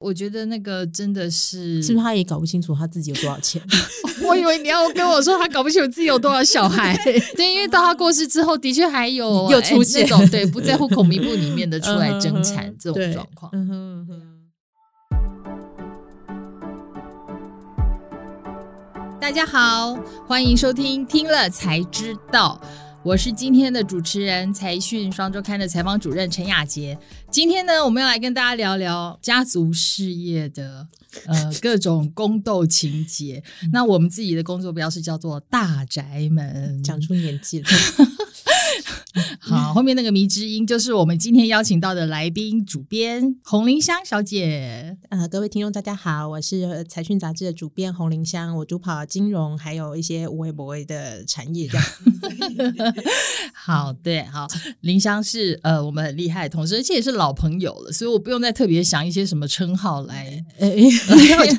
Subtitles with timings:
[0.00, 3.62] 我觉得那个真的是，是不是他也搞不清楚他自己有多少钱？
[4.26, 6.98] 我以为你要跟我说他搞不清楚自己有多少小孩，
[7.36, 13.52] 对，因为到他过世之后，的确还有又出现哎那种对不在户口名簿里面的出来争产这种状况。
[19.20, 19.94] 大家好，
[20.26, 22.58] 欢迎收听《听了才知道》，
[23.02, 26.96] 我是今天的主持人财讯双周刊的采访主任陈雅杰。
[27.30, 30.86] 今天呢，我们要来跟大家聊聊家族事业的
[31.26, 33.42] 呃 各种宫斗情节。
[33.72, 37.68] 那我们自己的工作标是叫做大宅门，讲出年纪了，
[39.42, 44.98] 好，后面那个迷之音就是我们今天邀请到的来宾主编洪林香小姐。
[45.08, 51.86] 呃，各位听众大家好，我是呃财讯杂志的主编洪林香，我主跑金融，还有一些无为不为的产业这样。
[53.54, 54.46] 好，对，好，
[54.82, 60.44] 林香是呃我们很厉害的同事，而且也是老朋友了，所以我不用再特别想一些什么称号来。
[60.58, 60.90] 呃， 有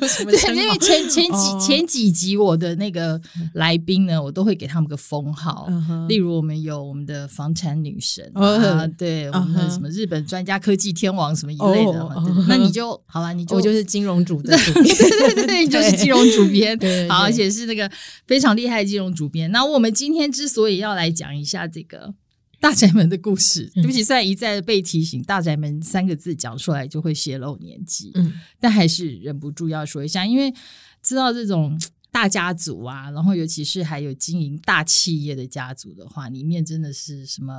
[0.06, 3.20] 什么对，称因为前前几、哦前几集我的那个
[3.54, 8.40] 来宾呢，我都会给他们个封号，嗯例如我们有我们的房产女神啊，
[8.82, 16.76] 哦对，我们什么日本专家、科技天王什么一类的，哦那你就好了，你就我就是金融主的 主编，对对对，就是金融主编，
[17.08, 17.90] 好，而且是那个
[18.26, 19.50] 非常厉害的金融主编。
[19.52, 22.12] 那我们今天之所以要来讲一下这个
[22.60, 23.82] 大宅门的故事，嗯。
[23.82, 30.52] 对不起，虽然一再被提醒“大宅门”三个字讲出来就会泄露年纪，嗯，但还是忍不住要说一下，因为
[31.02, 31.78] 知道这种。
[32.12, 37.52] 大家族啊，然后尤其是还有经营大企业的家族的话，里面真的是什么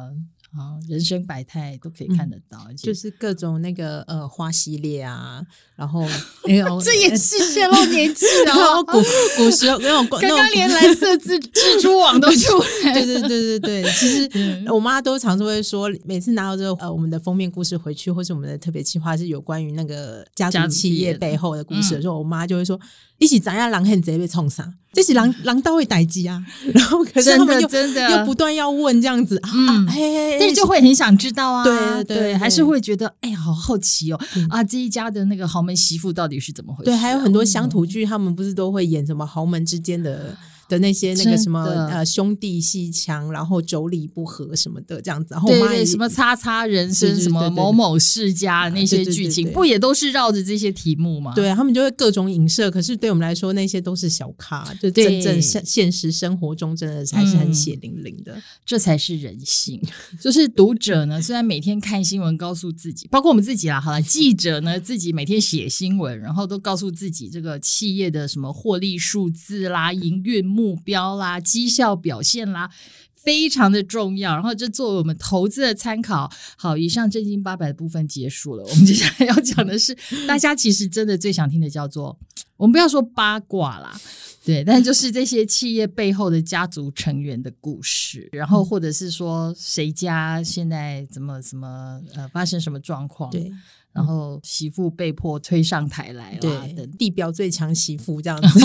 [0.55, 5.41] 啊，人生百态都可以看得到，而且就是各种那个呃花系列啊，
[5.75, 6.05] 然后
[6.45, 9.01] 那种这也是泄露年纪 然了后古
[9.37, 14.53] 古时候 那种刚刚连蓝色蜘蜘蛛网都出来对对对对对，其实嗯。
[14.73, 22.79] 我妈都常常会说，每次拿到这个呃我们的封面故事回去，或是我们的特别企划是有关于那个家家族族企业背后的故事的嗯时候，我妈就会说
[23.19, 26.43] ：“一起咱呀狼很贼被冲上，这是狼狼刀会逮鸡啊。
[26.73, 28.09] ”然后可是他们又真的。
[28.11, 29.87] 又不断要问这样子啊，嗯。
[29.87, 36.93] 嘿嘿嘿但是就会很想知道啊，对对对对还是会觉得哎呀，好好奇哦，啊，这一家的那个豪门媳妇到底是怎么回事啊？
[36.93, 40.35] 对，还有很多乡土剧，他们不是都会演什么豪门之间的
[40.67, 45.33] 的那些那个什么呃兄弟戏强，然后妯娌不和什么的这样子。
[45.33, 51.33] 然后我对对，什么叉叉人生，什么某某世家那些剧情，对不也都是绕着这些题目吗？
[51.35, 58.35] 对他们就会各种影射，可是对我们来说，那些都是小咖，就对真正现现实生活中真的还是很嗯血淋淋的。
[58.65, 59.81] 这才是人性。
[60.19, 72.69] 就是读者呢，虽然每天看新闻，告诉自己，包括我们自己啦，好了，记者呢自己每天写新闻，然后都告诉自己这个企业的什么获利数字啦、营运目标啦、绩效表现啦。
[73.15, 76.29] 非常的重要，然后这作为我们投资的参考。
[76.57, 79.95] 好，以上正经八百的部分结束了，我们接下来要讲的是，
[80.27, 82.19] 大家其实真的最想听的叫做，
[82.57, 83.97] 我们不要说八卦啦，
[84.43, 93.49] 对，但就是这些企业背后的家族成员的故事，然后或者是说谁家现在怎么怎么呃发生什么状况，对，
[93.93, 98.59] 然后媳妇被迫推上台来了，对等，地标最强媳妇这样 子，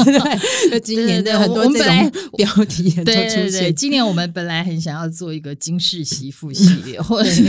[0.70, 3.74] 对，今年的很多这种 标题对对对，现。
[3.74, 7.44] 今年我们本来很想要做一个金氏媳妇 系列，或者是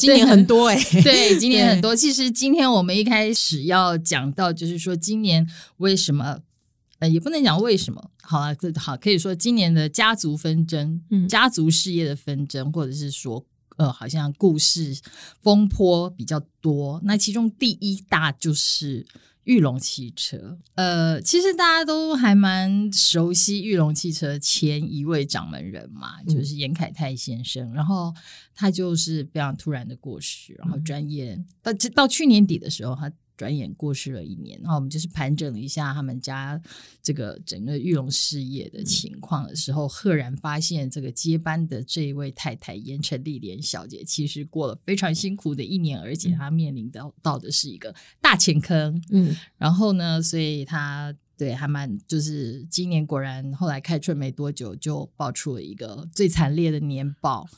[0.00, 1.94] 今年很多哎、对，今年很多。
[1.94, 5.46] 其实今天我们一开始要讲到，就是说今年
[5.76, 6.40] 为什么，
[6.98, 13.46] 呃，也不能讲为什么，好了，这好可以说今年的家族纷争，嗯家族事业的纷争，或者是说。
[13.80, 14.94] 呃，好像故事
[15.40, 19.06] 风波比较多，那其中第一大就是
[19.44, 20.58] 玉龙汽车。
[20.74, 27.72] 呃，其实大家都还蛮熟悉玉龙汽车前一位掌门人嘛，就是严凯泰先生。
[27.72, 28.14] 然后
[28.54, 34.60] 他就是非常突然的过世，然后转眼到到去年底的时候，他转眼过世了一年。
[34.60, 36.60] 然后我们就是盘整了一下他们家
[37.02, 49.02] 这个整个玉龙事业的情况的时候，赫然发现这个接班的这一位太太严成丽莲小姐，其实过了非常辛苦的一年，而且她面临到到的是一个大钱坑。
[49.10, 57.48] 嗯，然后呢，所以她对还蛮就是今年果然后来开春没多久就爆出了一个最惨烈的年报。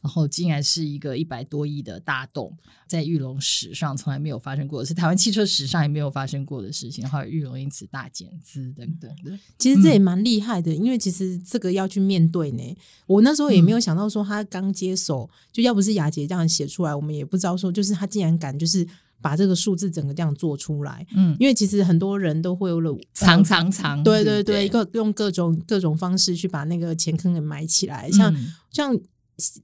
[0.00, 2.56] 然后竟然是一个一百多亿的大洞，
[2.86, 9.36] 在玉龙史上从来没有发生过的是台湾汽车史上也没有发生过的事情，还有玉龙因此大减资等等的。
[9.58, 12.76] 其实这也蛮厉害的，因为其实这个要去面对呢。
[13.06, 18.86] 我那时候也没有想到说他刚接手，就要不是雅洁这样写出来，我们也不知道说，就是他竟然敢就是
[19.20, 21.06] 把这个数字整个这样做出来。
[21.14, 28.98] 嗯，因为其实很多人都会有了藏藏藏，对对对各用各种各种方式去把那个钱坑给埋起来，像、嗯像。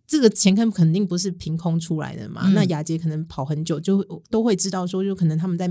[0.07, 2.43] 这个钱坑肯定不是凭空出来的嘛？
[2.45, 5.69] 嗯那雅洁可能跑很久，就都会知道说，就可能他们在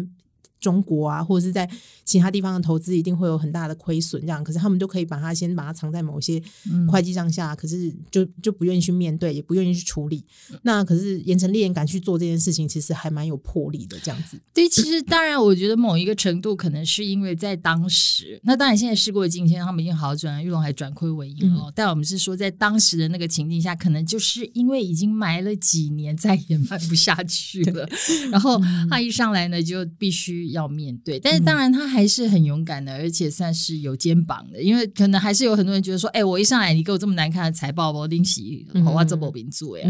[0.64, 1.70] 中国啊，或者是在
[2.06, 10.24] 其他地方的投资，一定会有很大的亏损，这样，可是他们就可以把它先把它藏在某些嗯会计账下，可是就就不愿意去面对，也不愿意去处理。
[10.62, 14.40] 那可是严城烈人敢去做这件事情，其实还蛮有魄力的，这样子。
[14.54, 21.70] 对，其实当然，我觉得某一个程度可能是因为在当时，那当然现在事过境迁，他们已经好转了，玉龙还转亏为盈了。
[21.76, 27.86] 但我们是说，在当时的那个情境下，可能就是因为已经埋了几年，再也埋不下去了，
[28.32, 31.20] 然后他一上来呢，就必须要面对。
[31.20, 39.86] 但是当然，他还是很勇敢的，而且算是有肩膀的，因为可能还是有很多人觉得说，哎，我一上来你给我这么难看的财报，我拎起我要这么名做呀。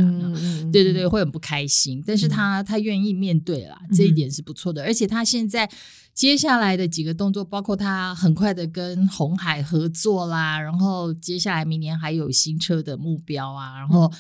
[0.72, 4.82] 对对对，会很不开心，但是他、他愿意面对啦，这一点是不错的。
[4.82, 5.70] 而且他现在
[6.14, 14.12] 接下来的几个动作，包括他很快的跟红海合作啦，然后接下来明年还有新车的目标啊，然后。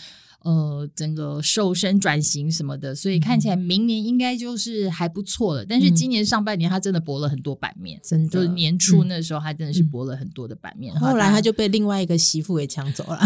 [0.43, 5.65] 呃，整个瘦身转型什么的，所以看起来明年应该就是还不错了。
[5.65, 10.93] 但是今年上半年他真的博了很多版面，真的就是年初那时候他真的是博了很多的版面。
[10.95, 13.19] 后来他就被另外一个媳妇给抢走了。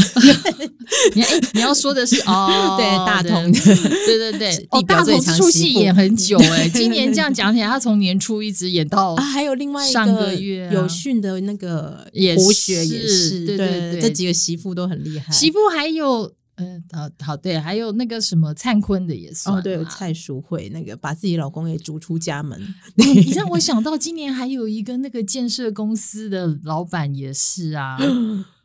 [1.16, 3.60] 你哎，你要说的是 哦，对大同的，
[4.06, 16.32] 对对对， 哦，大同出戏演很久哎，今年这样讲起来，他从年初一直演到啊，还有另外一上个月有训的那个也胡雪也是，对对对，这几个媳妇都很厉害，媳妇还有。
[16.58, 22.60] 嗯，好好对，还有那个什么灿坤的也算哦，对，蔡淑慧那个把自己老公给逐出家门，
[22.96, 27.98] 你让我 想到今年还有一个那个建设公司的老板也是啊。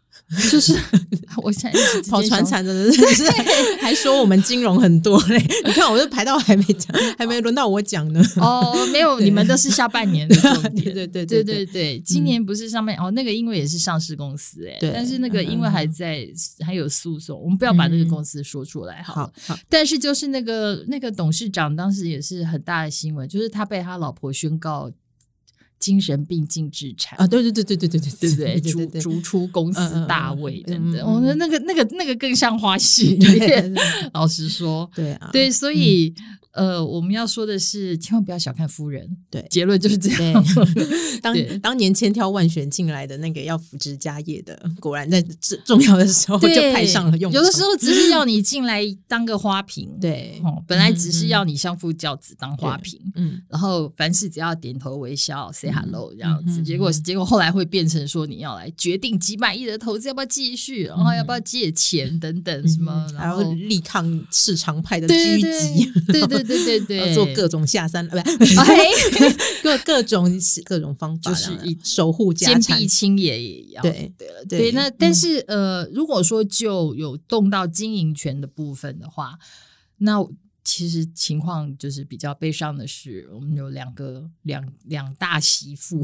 [0.51, 0.75] 就是
[1.43, 1.79] 我现在
[2.11, 3.25] 跑船产的人是
[3.81, 5.37] 还说我们金融很多嘞，
[5.67, 8.23] 你看我这排到还没讲，还没轮到我讲呢。
[8.37, 10.95] 哦，没有，你们都是下半年的重点。
[10.95, 16.27] 对对对对对对，今年不是上半哦，那个因为也是上市公司哎，但是那个因为还在
[16.65, 19.59] 还有诉讼，我们不要把那个公司说出来好好。
[19.69, 24.91] 但是就是那个那个董事长当时也是很大的新闻，就是他被他老婆宣告。
[25.83, 27.27] 精神病禁治产啊！
[27.27, 33.19] 对对对对对对对对对，逐逐出公司大位等等，我们那个那个那个更像花絮。
[34.15, 36.15] 老实说，对啊，对，所以
[36.53, 39.09] 呃，我们要说的是，千万不要小看夫人。
[39.29, 40.45] 对，结论就是这样。
[41.23, 45.21] 当当年千挑万选进来的那个要扶植家业的，果然在
[45.65, 47.41] 重要的时候就派上了用场。
[47.41, 56.63] 有的时候只是要你进来当个花瓶，对，本来只是要你相夫教子当花瓶，嗯，然后凡事只要点头微笑 hello 这样子。
[56.63, 68.17] 结果结果后来会变成说你要来决定几百亿的投资要不要继续，然后要不要借钱等等什么，然后力抗市场派的狙击，对对对对 对，做各种下山， 不
[69.63, 70.31] 各各种
[70.65, 73.83] 各种方法，就是以守护家产，坚壁清野也要。
[73.83, 74.73] 对对了，对。
[74.73, 79.39] 那但是呃，如果说就有动到经营权的部分的话，
[79.99, 80.27] 那。
[80.65, 86.03] 其实情况就是比较悲伤的是，我们有两个两两大媳妇，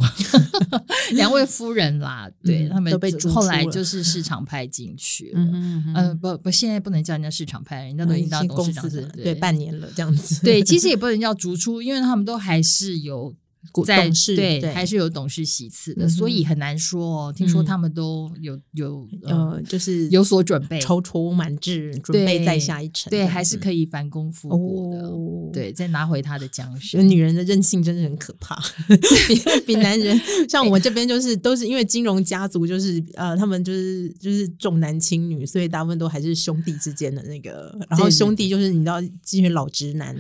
[1.14, 5.40] 两位夫人啦，对他们都被后来就是市场派进去了。
[5.40, 10.42] 嗯不不，现在不能叫人家市场派，人家都已经当董事长对半年了这样子。
[10.42, 13.34] 对， 其实也不能叫逐出，因为他们都还是有。
[13.72, 17.32] 董事对还是有董事席次的，所以很难说哦。
[17.36, 23.10] 听说他们都有有呃，就是有所准备，踌躇满志，准备再下一城。
[23.10, 25.12] 对，还是可以反攻复国的。
[25.52, 27.06] 对，再拿回他的江山。
[27.08, 28.56] 女人的任性真的很可怕，
[29.26, 30.18] 比比男人。
[30.48, 37.76] 像我们这边就是都是因为金融家族，就是呃，他们就是就是重男轻女，所以大部分都还是兄弟之间的那个。
[37.90, 40.16] 然后兄弟就是你知道这些老直男，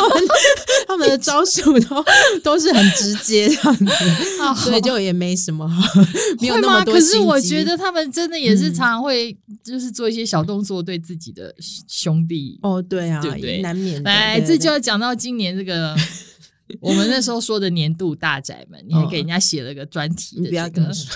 [0.88, 2.04] 他们的招数都
[2.42, 2.53] 都。
[2.54, 3.84] 都是很直接这样子，
[4.62, 5.68] 所以就也没什么，
[6.40, 6.94] 没有那么多。
[6.94, 11.52] 可是我觉得他们真的也是常常会，就是做一些小动作，对自己的
[11.88, 12.60] 兄弟。
[12.62, 13.60] 哦，对啊，对不对？
[13.60, 14.00] 难免。
[14.04, 15.96] 来，这就要讲到今年这个。
[16.80, 21.14] 我们那时候说的年度大宅门，你还给人家写了个专题，你不要这么说，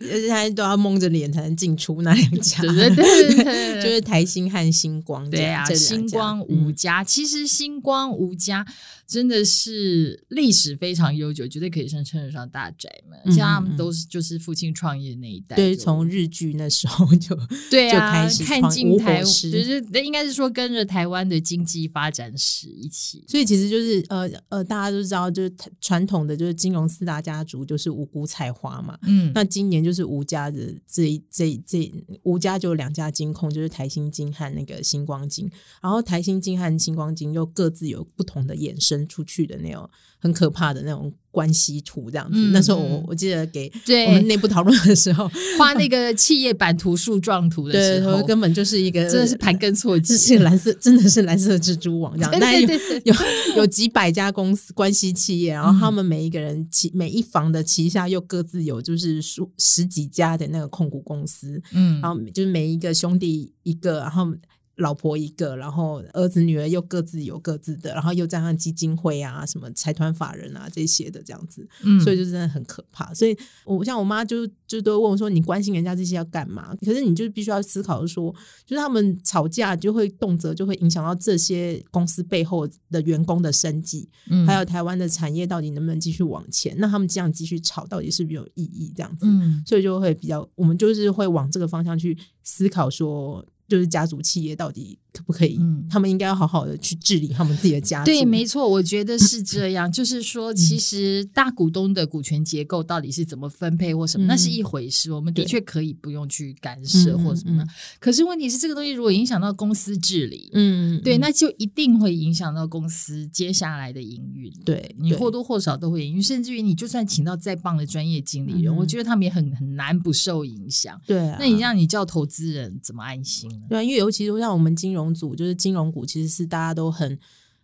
[0.00, 8.64] 现在都要蒙着脸才能进出那两家，对对对，就是台新和星光，对啊，星光五家，其实星光五家
[9.12, 17.38] 真的是历史非常悠久，绝对可以称称得上大宅门，像他们都是就是父亲创业那一代，对，从日剧那时候就
[17.70, 24.22] 对啊，看进台，就是应该是说跟着台湾的经济发展史一起，所以其实就是呃。
[24.48, 28.98] 呃，大家都知道，就是传统的就是金融四大家族就是五谷菜花嘛。
[29.06, 31.92] 嗯，那今年就是吴家的这这这
[32.22, 35.50] 吴家就有两家金控，就是台新金和那个星光金。
[35.82, 42.38] 然后台新金和星光金又各自有不同的衍生分出去的那种很可怕的那种关系图，这样子。
[42.38, 43.70] 嗯那时候我嗯我记得给
[44.06, 50.16] 我们内部讨论的时候，画那个企业版图树状图的，时候，根本就是一个真的是盘根错节。
[50.16, 52.30] 是蓝色， 真的是蓝色蜘蛛网这样。
[52.30, 52.68] 对那有
[53.04, 53.14] 有
[53.56, 64.26] 有几百家公司关系企业，然后嗯他们每一个人旗每一房的旗下又各自有就是数十几家的那个控股公司，嗯然后就是每一个兄弟一个，然后
[64.76, 73.12] 老婆一个，然后儿子女儿又各自有各自的，然后又加上基金会啊、什么财团法人啊这些的这样子，嗯所以就真的很可怕。
[73.12, 86.74] 所以我像我妈就就都会问我说：“你关心人家这些要干嘛？”可是你就必须要思考说，就是他们吵架就会动辄就会影响到这些公司背后的员工的生计，嗯还有台湾的产业到底能不能继续往前？
[86.78, 88.92] 那他们这样继续吵，到底是不是有意义？
[88.96, 98.06] 这样子，嗯所以就会比较，我们就是会往这个方向去思考，说就是家族企业到底可不可以，嗯他们应该要好好的去治理他们自己的家族。
[98.06, 99.90] 对，没错，我觉得是这样。
[99.90, 105.12] 就是说，其实大股东的股权结构到底是怎么分配或什么，嗯那是一回事。
[105.12, 107.62] 我们的确可以不用去干涉嗯或什么
[108.00, 114.50] 可是问题是，这个东西如果影响到公司治理，嗯，对，嗯那就一定会影响到公司接下来的营运。
[114.64, 120.98] 对对你或多或少都会营运，甚至于你就算请到再棒的专业经理人，嗯我觉得他们也很很难不受影响。
[121.06, 123.56] 对啊，那你让你叫投资人怎么安心呢？
[123.68, 127.18] 对啊，因为尤其是像我们金融组，就是金融股其实是大家都很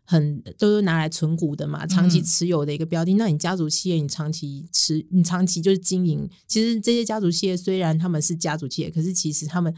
[0.05, 3.13] 很都是拿来存股的嘛，长期嗯持有的一个标的。
[3.15, 6.27] 那你家族企业，你长期持，你长期就是经营。
[6.47, 9.75] 其实这些家族企业虽然他们是家族企业，可是其实他们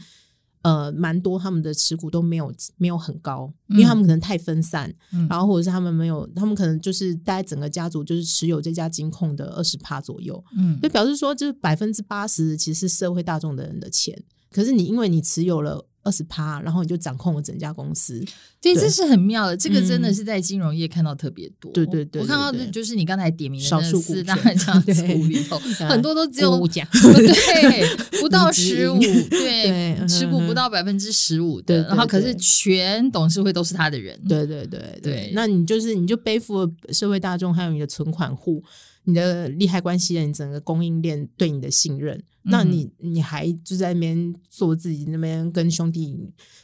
[0.61, 10.41] 呃蛮多他们的持股都没有没有很高，因为他们可能太分散，嗯然后或者是他们没有，他们可能就是大概整个家族就是持有这家金控的二十趴左右。
[10.55, 18.19] 嗯就表示说，就是百分之八十其实是社会大众的人的钱，可是你因为你持有了二十趴，然后你就掌控了整家公司，
[18.59, 18.81] 对，对。
[18.81, 19.55] 这是很妙的。
[19.55, 20.13] 这个真的嗯。
[20.13, 21.71] 是在金融业看到特别多。
[21.71, 24.57] 对对对我看到的就是你刚才点名的少数股四大权。
[24.57, 25.13] 家族对。
[25.15, 34.19] 里头，嗯很多都只有五家对不到十五， 一对持股不到百分之十五的，然后可是全董事会都是他的人。
[34.27, 34.99] 对对对。
[35.01, 35.31] 对。
[35.33, 38.63] 那你就是你就背负了社会大众还有你的存款户。
[39.03, 46.15] 你的利害关系人，你整个供应链对你的信任，那嗯你你还就在那边做自己那边跟兄弟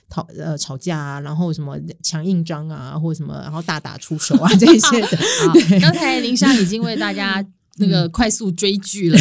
[0.10, 5.08] 吵呃吵架啊，然后什么抢印章啊，或者什么，然后大打出手啊 这一些的，
[5.48, 7.44] 好，刚才林莎已经为大家
[7.78, 9.18] 那个快速追剧了，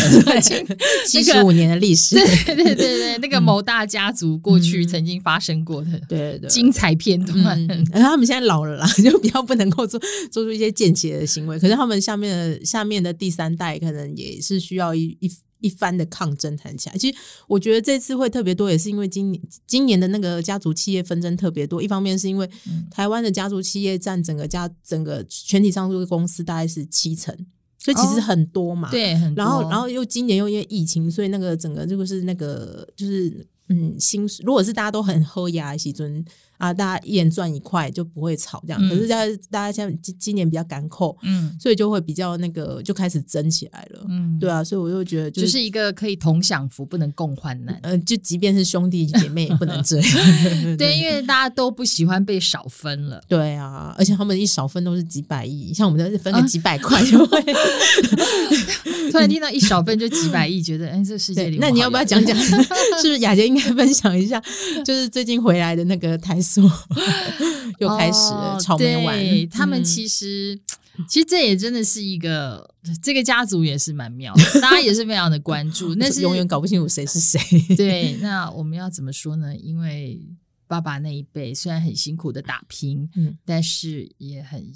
[1.07, 7.59] 七十五年的历史，对对对对，那个某大家族过去曾经发生过的对对对，精彩片段。
[7.69, 11.59] 嗯， 然后他们现在老了啦， 就比较不能够做做出一些间接的行为。
[11.59, 16.97] 可是他们下面的下面的第三代，可能也是需要一一一番的抗争谈起来。
[16.97, 17.17] 其实
[17.49, 21.83] 我觉得这次会特别多，也是因为今年今年的那个家族企业纷争特别多。
[21.83, 27.35] 一方面是因为嗯台湾的家族企业占整个家整个全体上市公司大概是七成，
[27.87, 28.91] 所以其实哦很多嘛。
[28.91, 36.25] 对，很多然后，然后又今年又因为疫情，所以那个整个就是那个就是嗯，薪水如果是大家都很喝牙的时尊
[36.59, 38.81] 啊，大家一人赚一块就不会吵这样。
[38.83, 44.05] 嗯可是大家大家现在今今年比较赶扣，嗯所以就会比较那个就开始争起来了。
[44.09, 47.79] 嗯，对啊，所以我就觉得就、就是是一个可以同享福，不能共患难。
[47.83, 50.11] 呃，就即便是兄弟姐妹也不能这样。
[50.77, 53.23] 对，因为大家都不喜欢被少分了。
[53.29, 57.43] 对啊，而且他们一少分都是几百亿，像我们这分个啊几百块就会。
[59.17, 62.37] 突然听到一小份就几百亿，觉得哎，这个世界对里，那你要不要讲讲？
[62.39, 64.43] 是不是雅洁应该分享一下？
[64.85, 66.63] 就是最近回来的那个台塑
[67.81, 70.59] 又开始了哦草莓丸，对他们嗯其实。
[71.11, 72.67] 其实这也真的是一个，
[73.03, 75.95] 这个家族也是蛮妙的， 大家也是非常的关注。
[75.97, 77.39] 那是永远搞不清楚谁是谁。
[77.77, 79.55] 对，那我们要怎么说呢？
[79.57, 80.19] 因为
[80.67, 84.67] 爸爸那一辈虽然很辛苦的打拼，嗯但是也很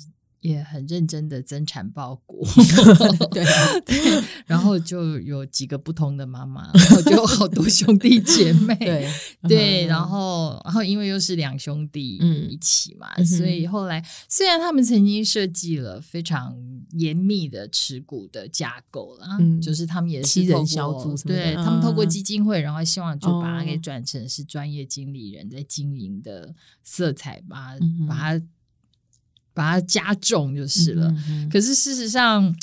[0.40, 2.46] 也很认真的增产报国，
[3.32, 9.10] 对 啊，然后就有几个不同的妈妈，然后就有好多兄弟姐妹，对。
[9.48, 16.54] 对，嗯然后然后因为又是两兄弟嗯一起嘛，嗯所以后来虽然他们曾经设计了非常
[16.92, 22.08] 严密的持股的架构啦，嗯就是他们也是七人透过小组对他们透过嗯。
[22.10, 23.80] 基金会，然后希望就把它给哦。
[23.82, 28.42] 转成是专业经理人在经营的色彩，吧、嗯把它
[29.60, 31.14] 把它加重就是了。
[31.52, 32.56] 可是事实上，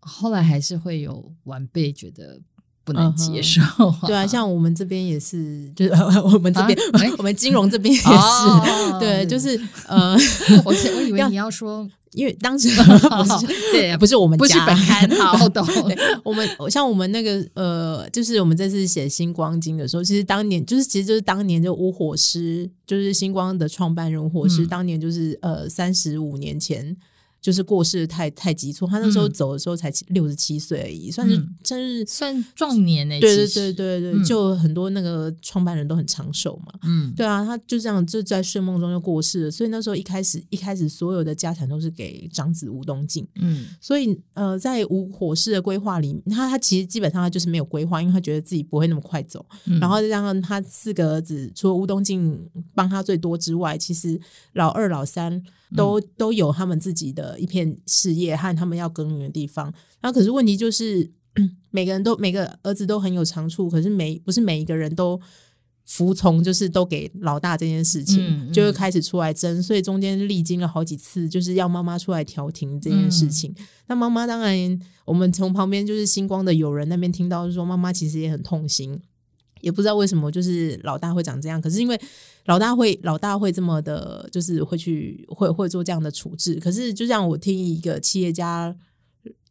[0.00, 2.38] 后来还是会有晚辈觉得
[2.86, 3.60] 不能接受、
[4.06, 6.78] 对啊， 像我们这边也是，就是 我们这边
[7.18, 8.96] 我们金融这边也是，哦。
[9.02, 10.16] 对，就是呃，
[10.64, 15.66] 我我以为你要说因为当时不是对，不是我们不是家本刊，好懂。
[16.22, 24.68] 我们像我们那个呃，就是我们这次写星光金的时候，其实当年就是其实就是当年就吴火师，就是星光的创办人吴火师，嗯。
[24.68, 26.96] 当年就是呃三十五年前。
[27.46, 29.32] 就是过世太太急促，他那时候嗯。
[29.32, 31.54] 走的时候才六十七岁而已，算是嗯。
[31.62, 36.72] 真是算壮年呢、对对对对对，嗯就很多那个创办人都很长寿嘛。
[36.82, 43.66] 嗯，对啊，他就这样就在睡梦中就过世了，所以那时候一开始一开始所有的家产都是给长子吴东进，嗯。
[43.80, 52.36] 所以呃，在吴火氏的规划里，他他其实基本上他就是没有规划，因为他觉得自己不会那么快走，嗯，然后再加上他四个儿子，除了吴东进
[52.74, 54.18] 帮他最多之外，其实
[54.54, 55.42] 老二、老三
[55.76, 59.72] 都、都有他们自己的一片事业和他们要耕耘的地方。
[60.02, 61.10] 那可是问题就是，
[61.70, 65.20] 每个人都每个儿子都很有长处，可是每不是每一个人都。
[65.88, 73.54] 服从就是都给老大这件事情，嗯嗯就会开始出来争，所以中间历经了好几次，就是要妈妈出来调停这件事情。
[73.86, 79.00] 那妈妈当然，我们从旁边就是星光的友人那边听到，就说妈妈其实也很痛心，
[79.66, 81.60] 也不知道为什么，就是老大会长这样。
[81.60, 82.00] 可是因为
[82.44, 86.54] 老大会老大会这么的，就是会去会会做这样的处置。
[86.60, 88.72] 可是就像我听一个企业家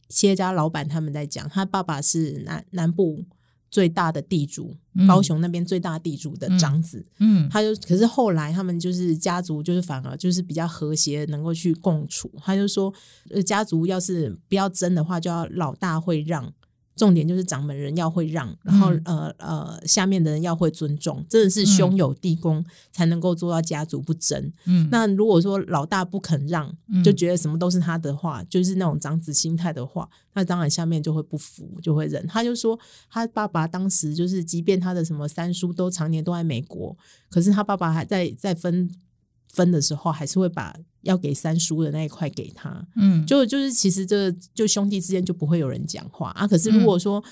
[0.07, 3.25] 企业家老板他们在讲，他爸爸是南南部
[3.69, 7.05] 最大的地主，嗯高雄那边最大地主的长子。
[7.19, 12.31] 嗯他就可是后来他们就是家族就是反而就是比较和谐，能够去共处。
[12.41, 12.93] 他就说，
[13.31, 16.53] 呃，家族要是不要争的话，就要老大会让。
[16.95, 24.51] 重点就是掌门人要会让，然后、嗯呃呃，下面的人要会尊重，真的是兄友弟恭才能够做到家族不争。
[24.65, 32.25] 嗯，那如果说老大不肯让，嗯就觉得什么都是他的话，就是那种长子心态的话，那当然下面就会不服，就会忍。
[32.27, 36.97] 他就说，他爸爸当时就是，即便他的什么三叔都常年都在美国，
[37.29, 38.89] 可是他爸爸还在在分
[39.55, 42.85] 分的时候，还是会把要给三叔的那一块给他。
[42.97, 46.45] 嗯就就是其实这就兄弟之间就不会有人讲话啊。
[46.47, 47.23] 可是如果说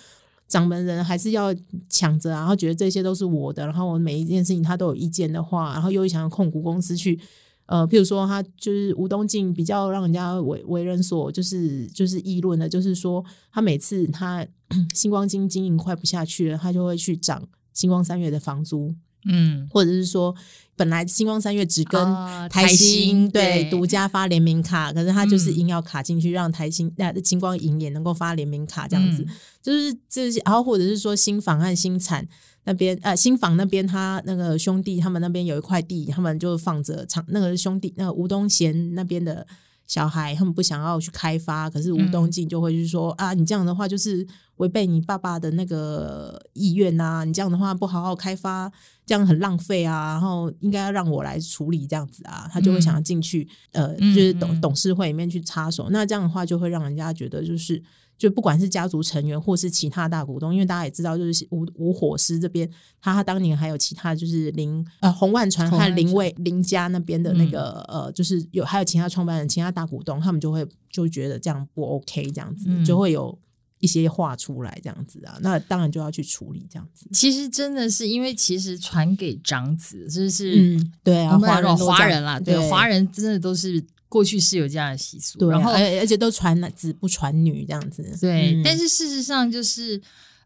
[0.48, 1.54] 掌门人还是要
[1.90, 7.20] 抢着啊，然后觉得这些都是我的，然后我每一件事情他都有意见的话，然后又想要控股公司去。
[7.66, 14.46] 呃，譬如说，他就是吴东进比较让人家为为人所就是就是议论的，就是说他每次他
[14.94, 18.94] 星光金经营快不下去了，他就会去涨星光三月的房租，
[19.26, 20.36] 嗯，或者是说
[20.76, 23.70] 本来星光三月只跟啊台台新新对对。
[23.70, 25.58] 独家发联名卡，可是他就是嗯。
[25.58, 29.36] 硬要卡进去，让台星那星光银也能够发联名卡这样子，嗯。
[29.62, 32.28] 就是这些，然后或者是说新房和新产
[32.66, 39.46] 那边，呃，新房那边他那个兄弟他们那边有一块地，他们就放着长那个兄弟那个吴东贤那边的。
[39.88, 44.26] 小孩他们不想要去开发，可是吴东进就会去说、啊，你这样的话就是
[44.58, 48.72] 违背你爸爸的那个意愿呐、你这样的话不好好开发，
[49.06, 54.62] 这样很浪费啊，然后应该要让我来处理这样子啊，他就会想要进去，呃，嗯就是董嗯。
[54.62, 57.82] 董事会里面去插手，那这样的话就会让人家觉得就是。
[58.18, 62.70] 就不管是家族成员或是其他大股东，因为大家也知道，就是吴吴火师这边，
[63.02, 72.86] 他他当年还有其他就是林呃洪万传和林卫林家那边的那个、呃，就是有还有其他创办人、其他大股东，他们就会就觉得这样不 OK，这样子、嗯。
[72.86, 73.38] 就会有
[73.80, 77.06] 一些话出来，这样子啊，那当然就要去处理这样子。
[77.12, 82.58] 其实真的是因为其实传给长子，就是嗯，对啊，华人华人啦，对。
[82.70, 88.16] 华人真的都是过去是有这样的习俗，然后而而且都传男子不传女这样子。
[88.22, 90.00] 对，嗯但是事实上就是，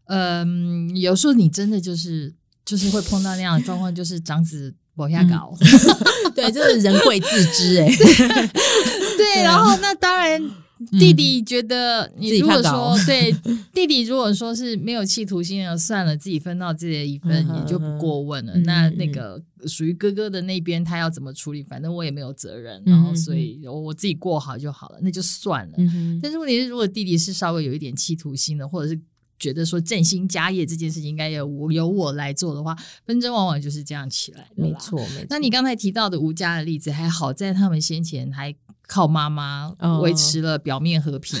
[0.06, 2.32] 嗯、有时候你真的就是
[2.64, 5.54] 就是会碰到那样的状况，就是长子往下搞，
[6.34, 7.86] 对，就是人贵自知哎、
[9.18, 10.42] 对，然后那当然。
[10.98, 13.32] 弟弟觉得，你如果说对
[13.72, 18.52] 弟弟，如果说是没有企图心的，算了，自己分到自己的一份也就不过问了。
[18.54, 25.74] 嗯那嗯那个属于哥哥的那边，他要怎么处理，反正我也没有责任，嗯然后所以我我自己过好就好了，那就算了。
[26.22, 29.00] 但是问题是，如果弟弟是稍微有一点企图心的，或者是
[29.38, 32.74] 觉得说振兴家业这件事情应该由我由我来做的话，
[33.04, 34.64] 纷争往往就是这样起来的。
[34.64, 34.74] 没。
[34.78, 35.26] 错，没错。
[35.28, 38.54] 那你刚才提到的吴家的例子，还好在他们先前还
[38.86, 41.38] 靠妈妈哦维持了表面和平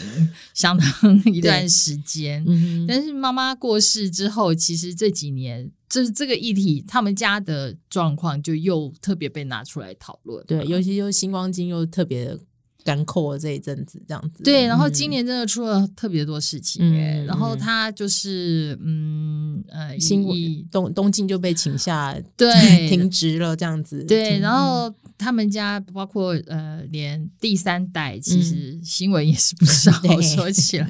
[0.52, 2.44] 相当一段时间。
[2.46, 10.44] 嗯，但是妈妈过世之后，其实这几年，就是这个议题，他们家的状况就又特别被拿出来讨论。
[10.46, 12.36] 对，尤其就是星光金又特别
[12.84, 14.42] 干扣了这一阵子，这样子。
[14.42, 16.82] 对，然后嗯今年真的出了特别多事情、
[17.26, 20.36] 然后嗯他就是嗯呃，新闻
[20.70, 22.50] 东东晋就被请下，对
[22.88, 24.02] 停职了，这样子。
[24.04, 29.90] 对，嗯然后他们家包括呃，连第三代其实新闻也是不少，
[30.22, 30.86] 说起来，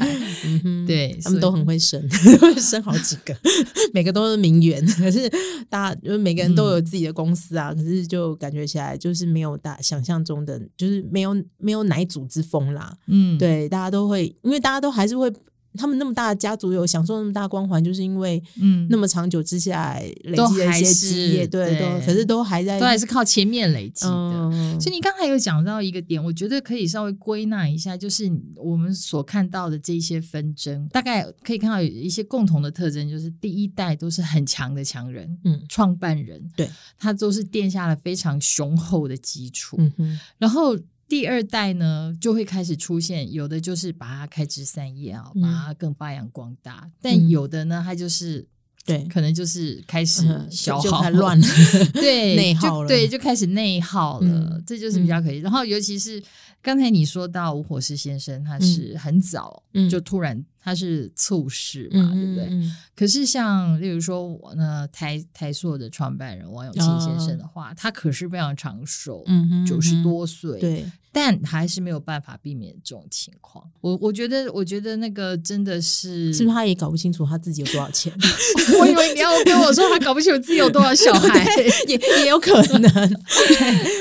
[0.87, 2.01] 对，他们都很会生，
[2.39, 3.35] 会 生好几个，
[3.95, 4.85] 每个都是名媛。
[4.87, 5.29] 可是
[5.71, 12.95] 大家就是每个人都有自己的公司啊，可是就感觉起来就是没有大想象中的，就是没有没有哪一组之风啦。
[13.07, 15.33] 嗯，对，大家都会，因为大家都还是会
[15.75, 24.11] 他们那么大的家族有享受那么大光环，就是因为嗯，那么长久之下来累都积了一些基业，对对都，可是都还在都还是靠前面累积的。
[24.11, 40.77] 嗯，所以你刚才有讲到一个点，我觉得可以稍微归纳一下，就是我们所看到的这些纷争，大概可以看到有一些共同的特征，就是第一代都是很强的强人，嗯创办人，对，他都是奠下了非常雄厚的基础，嗯哼，然后。
[41.09, 45.41] 第二代呢，就会开始出现，有的就是把它开枝散叶啊，嗯。
[45.43, 47.29] 把它更发扬光大；但嗯。
[47.31, 48.47] 有的呢，它就是
[48.85, 51.47] 对，可能就是开始嗯消耗、就开始乱了，
[51.93, 55.39] 对，就内耗了对，就开始内耗了，嗯这就是比较可惜。
[55.39, 56.23] 然后，尤其是
[56.63, 59.89] 刚才你说到吴火石先生，他是很早、嗯。
[59.89, 62.49] 就突然他是猝逝嘛，对不对？
[62.51, 73.65] 嗯可是像例如说，我呢台台塑的创办人王永庆先生的话，他可是非常长寿，嗯哼九十嗯多岁，对，但还是没有办法避免这种情况。
[73.81, 78.13] 我我觉得，我觉得那个真的是，是不是他也搞不清楚他自己有多少钱？
[78.81, 81.47] 我以为你要跟我说他搞不清楚自己有多少小孩。
[81.87, 82.91] 也也有可能，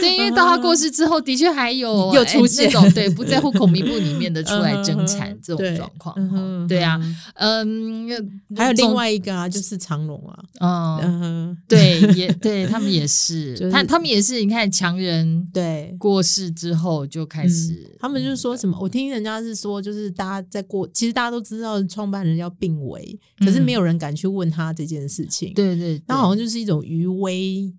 [0.01, 6.27] 对，因为到他过世之后，的确还有哎又出现那种对不在乎孔明簿里面的出来争产这种对状况嗯
[6.65, 6.97] 对啊
[7.33, 15.93] 嗯，嗯，还有另外一个啊，就是长隆啊，嗯，嗯，对，也对他们也是， 他他们也是，你看强人对。
[15.97, 18.77] 过世之后就开始嗯，他们就是说什么？
[18.79, 27.73] 我听人家是说，就是大家在过，其实大家都知道创办人要病危，可是嗯没有人敢去问他这件事情。，对对，那好像就是一种余威，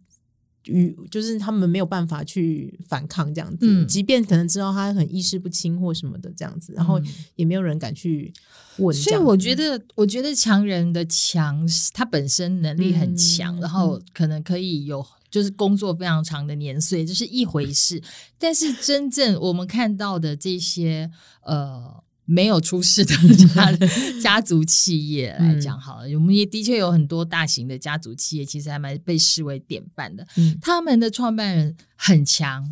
[0.69, 8.33] 余就是他们没有办法去反抗这样子，嗯即便可能知道他很意识不清或什么的这样子，然后嗯也没有人敢去
[8.79, 9.17] 问所以。
[9.17, 18.03] 我觉得，我觉得强人的强，他本身能力很强，嗯然后可能可以有就是工作非常长的年岁，这是一回事。
[18.39, 21.11] 但是真正我们看到的这些
[21.43, 22.03] 呃。
[22.31, 23.15] 没有出事的
[23.55, 23.73] 家
[24.21, 30.27] 家族企业来讲，好了，我们也的确有很多大型的家族企业，其实还蛮被视为典范的。
[30.37, 32.63] 嗯他们的创办人很强，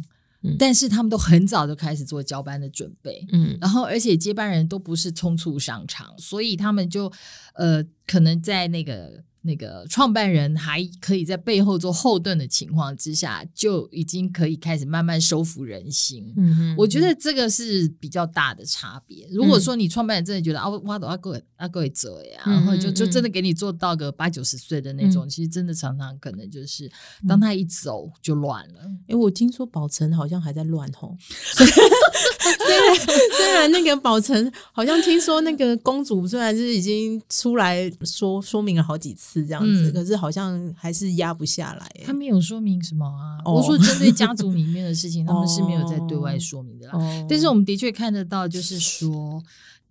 [0.42, 3.24] 嗯但是他们都很早就开始做交班的准备。
[3.32, 7.10] 嗯然后，而且接班人都不是匆促上场，所以他们就
[7.54, 16.34] 呃，可能在那个那个创办人还可以在背后做后盾的情况之下，就已经可以开始慢慢收服人心。
[16.36, 19.26] 嗯我觉得这个是比较大的差别。
[19.32, 26.90] 如果说你创办人真的觉得啊，我都要够要够折呀，嗯然后就嗯就真的给你做到个八九十岁的那种，其实真的常常可能就是
[27.28, 28.80] 当他一走就乱了。
[29.08, 31.16] 哎、我听说宝成好像还在乱吼。
[31.56, 32.96] 虽然
[33.36, 42.04] 虽然那个宝成好像听说那个公主虽然是已经出来说说明了好几次这样子，嗯可是好像还是压不下来、欸。
[42.04, 43.42] 他没有说明什么啊。
[43.44, 46.92] 哦我说针对家族里面的事情，他们是没有在对外说明的啦。
[46.94, 49.42] 哦但是我们的确看得到，就是说，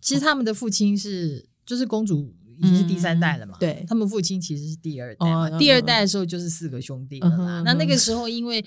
[0.01, 3.57] 其实他们的父亲是，就是公主已经是第三代了嘛。
[3.57, 5.49] 嗯对他们父亲其实是第二代嘛。
[5.49, 7.61] 哦第二代的时候就是四个兄弟了啦。
[7.61, 8.63] 嗯那那个时候因为。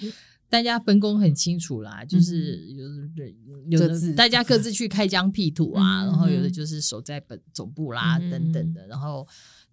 [0.50, 3.34] 大家分工很清楚啦，就是有的
[3.68, 9.28] 有的大家各自去开疆辟土啊，嗯然后有的就是守在本总部啦、嗯等等的，然后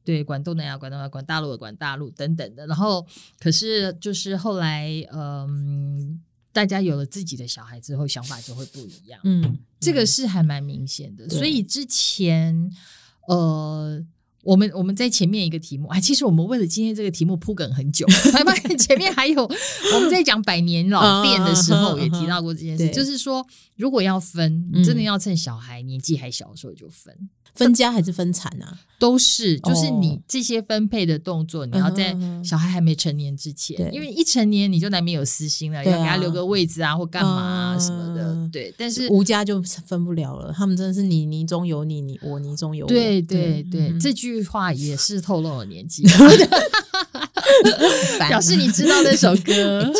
[0.06, 3.06] 对管东南亚、管东南亚、管大陆的、管大陆等等的，然后
[3.38, 6.22] 可是就是后来嗯，
[6.54, 11.28] 大家有了自己的小孩之后，想法就会不一样，嗯，这个是还蛮明显的。
[11.28, 12.72] 所以之前
[13.28, 14.02] 呃。
[14.46, 18.06] 我们我们在前面一个题目，啊，其实我们为了今天这个题目铺梗很久，
[18.46, 27.14] 发现前面还有我们在讲百年老店的时候也提到过这件事，就是说如果要分，嗯真的要趁小孩年纪还小的时候就分，
[27.56, 28.80] 分家还是分产啊？
[28.98, 38.74] 都是，就是哦你这些分配的动作，你要在小孩还没成年之前，因为一成年你就难免有私心了，要给他留个位置啊，或干嘛啊嗯什么的，对。
[38.78, 42.90] 但是，无家就分不了了，他们真的是你泥中有你，你我泥中有我。
[42.90, 46.04] 对对对，嗯这句话也是透露了年纪，
[48.30, 49.84] 表示你知道那首歌。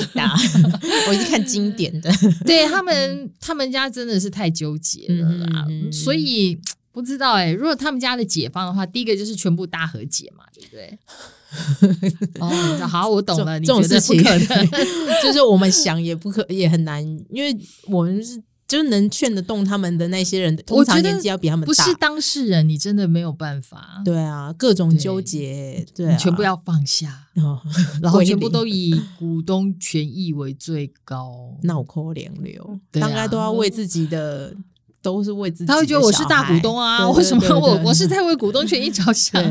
[1.08, 2.10] 我一直看经典的。
[2.46, 5.48] 对他们，他们家真的是太纠结了
[5.92, 6.58] 所以。
[6.96, 10.98] 不知道哎、如果他们家的解放的话，第一个就是全部大和解嘛，对不对？
[12.40, 12.50] 哦，
[12.88, 13.60] 好，我懂了。
[13.60, 14.68] 你这种事情可能？
[15.24, 21.68] 就是我们想也不可也很难，因为我们是就是能劝得动他们的那些人，通常年纪要比他们大。
[21.68, 27.62] 不是当事人，你真的没有办法，对啊，各种纠结，对、啊，你全部要放下，哦
[28.02, 31.56] 然后全部都以股东权益为最高。
[31.62, 34.56] 脑壳连流，大概都要为自己的
[35.14, 39.42] 都是为自己，他会觉得我是大股东啊，为什么我我是在为股东权益着想？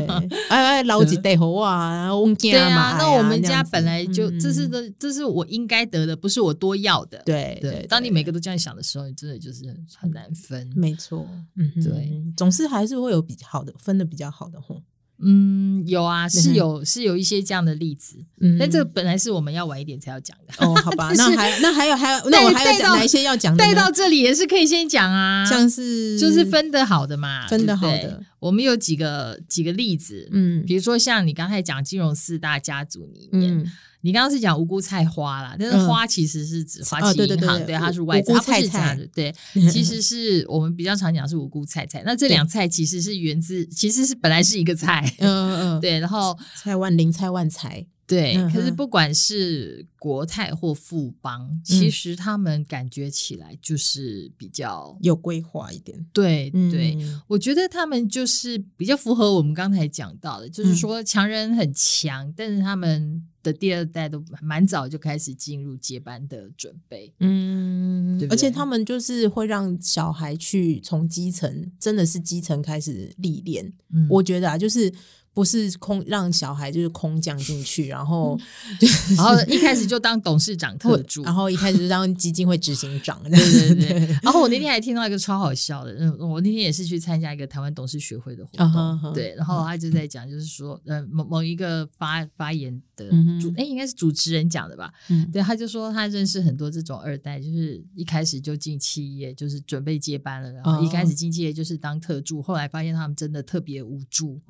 [0.49, 7.21] 哎哎，老几代好啊，对啊，那我们家本来就这是的，这是我应该得的，不是我多要的。
[7.25, 9.63] 对对，当你每个都这样想的时候，你真的就是
[9.97, 10.71] 很难分。
[10.75, 14.81] 没错，嗯，对，总是还是会有比好的分的比较好的吼。
[15.19, 23.63] 嗯，有啊，是有是有一些这样的例子，嗯，但这个本来是我们要晚一点才要讲的哦，好吧， 那还那还有还有，那我还有哪一些要讲的？
[23.63, 33.65] 带到这里也是可以先讲啊，像是就是分的好的嘛，分的好的，我们有几个几个例子，嗯，比如说像你刚才讲金融四大家族里面。
[34.05, 39.33] 你刚刚是讲无辜菜花啦，但是花其实是指花旗银行，对，它是外资，它不是菜的，对，
[39.71, 42.03] 其实是我们比较常讲是无辜菜菜。
[42.05, 47.87] 那这两菜其实是源自，其实是本来是一个菜，嗯 嗯，对，然后菜万灵，菜万财。
[48.07, 56.05] 对，可是不管是国泰或富邦，其实他们感觉起来就是比较有规划一点。
[56.13, 67.13] 对对，我觉得他们就是比较符合我们刚才讲到的，就是说强人很强，但是他们的第二代都蛮早就开始进入接班的准备。
[67.19, 73.71] 嗯，而且他们就是会让小孩去从基层，真的是基层开始历练。
[74.09, 74.91] 我觉得啊，就是。
[75.35, 78.39] 不是空让小孩就是空降进去，然后
[79.17, 84.07] 然后一开始就当董事长特助，然后一开始就当基金会执行长，对对对。
[84.23, 85.91] 然后我那天还听到一个超好笑的，
[86.25, 93.09] 我那天也是去参加一个台湾董事学会的活动，对，然后他就在讲，就是说，呃，某某一个发发言的
[93.41, 94.91] 主，哎，应该是主持人讲的吧？
[95.31, 104.41] 对，他就说他认识很多这种二代，就是一开始就进企业，就是准备接班了，然后一开始进企业就是当特助，后来发现他们真的特别无助。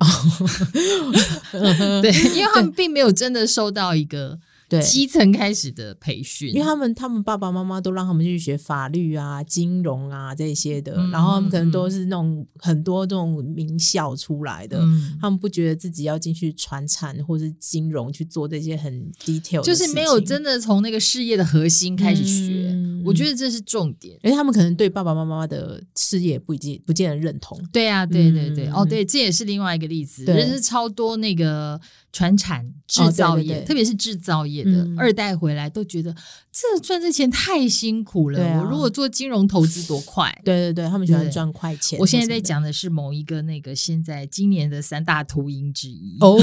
[2.02, 4.38] 对，因为他们并没有真的受到一个
[4.82, 14.80] 基层开始的培训，因为他们他们爸爸妈妈都让他们去学法律啊、金融啊这些的，然后他们可能都是那种很多这种名校出来的，
[15.20, 22.74] 他们不觉得自己要进去传产或是金融去做这些很 detail，就是没有真的从那个事业的核心开始学。
[23.04, 27.56] 我觉得这是重点，因为他们可能对爸爸妈妈的事业不一定不见得认同。
[27.72, 31.80] 对啊，对对对，哦，对，这也是另外一个例子，人是超多那个。
[32.12, 36.14] 传产制造业，特别是制造业的二代回来，都觉得
[36.52, 38.38] 这赚这钱太辛苦了。
[38.58, 40.32] 我如果做金融投资多快？
[40.44, 41.98] 对对对，他们喜欢赚快钱。
[41.98, 46.36] 我现在在讲的是某一个那个现在今年的三大秃鹰之一哦，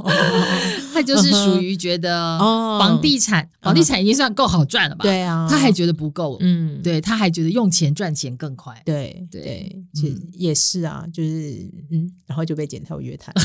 [0.92, 5.02] 他就是属于觉得房地产，房地产已经算够好赚了吧？
[5.02, 6.36] 对啊，他还觉得不够。
[6.40, 8.80] 嗯，对，他还觉得用钱赚钱更快。
[8.84, 13.34] 对对，其实也是啊，就是嗯，然后就被检讨约谈。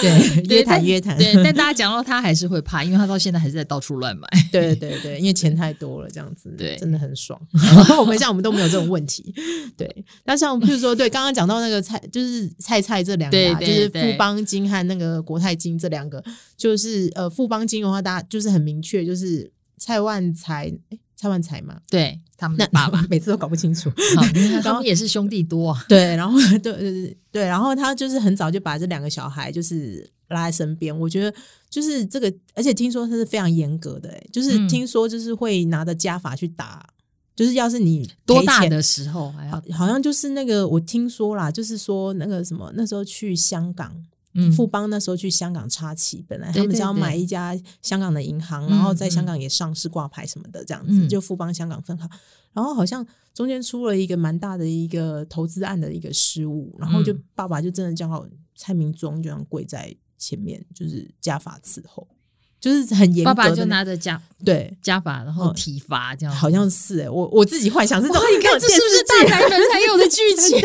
[0.00, 1.16] 对，约谈约谈。
[1.16, 4.28] 对，但大家讲到他还是会怕，因为他到现在还是在到处乱买。
[4.52, 7.40] 对对对，因为钱太多了，这样子， 对，真的很爽。
[7.98, 9.34] 我们像我们都没有这种问题。
[9.76, 16.22] 对，那像譬如说，对，刚刚讲到那个菜，就是菜菜这两个，就是富邦金和那个国泰金这两个，
[16.56, 22.20] 就是呃，富邦金的话，大家就是很明确，就是蔡万才，哎，蔡万才嘛，对。
[22.40, 23.92] 他们的爸爸每次都搞不清楚，
[24.64, 30.98] 然后也是兄弟多，对，然后对对对，然后他就是很早就把这两个小孩就是拉在身边。
[30.98, 31.34] 我觉得
[31.68, 36.88] 就是这个，而且听说他是非常严格的，哎，就是听说就是会拿着家法去打，
[37.36, 43.94] 就是要是你多大的时候，好好像就是那个我听说啦，就是说那个什么那时候去香港。
[44.32, 52.08] 嗯富邦那时候去香港插旗，本来他们只要买一家香港的银行，然后在香港也上市挂牌什么的，这样子就富邦香港分行。
[52.52, 62.06] 然后好像中间出了一个蛮大的一个投资案的一个失误，然后就爸爸就真的叫蔡明忠就这样跪在前面，就是家法伺候。
[62.60, 70.60] 就是很严格，爸爸就拿着家对家法，然后体罚这样，好像是哎，我我自己幻想是这种，你看这是不是大男人才有的剧 情？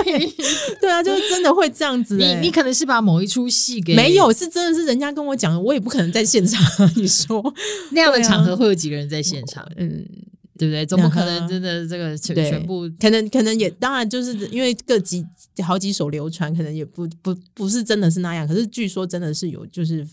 [0.81, 2.17] 对啊，就是真的会这样子。
[2.17, 6.61] 你你可能是把某一出戏给没有，是真的是人家跟我讲，我也不可能在现场。
[6.97, 7.41] 你说
[7.91, 9.65] 那样的场合会有几个人在现场？
[9.77, 10.05] 嗯，
[10.57, 10.85] 对不对？
[10.85, 12.89] 怎么可能真的这个全全部？
[12.99, 15.25] 可能可能也当然就是因为各几
[15.63, 18.47] 好几首流传，可能也不不不是真的是那样。
[18.47, 20.07] 可是据说真的是有就是。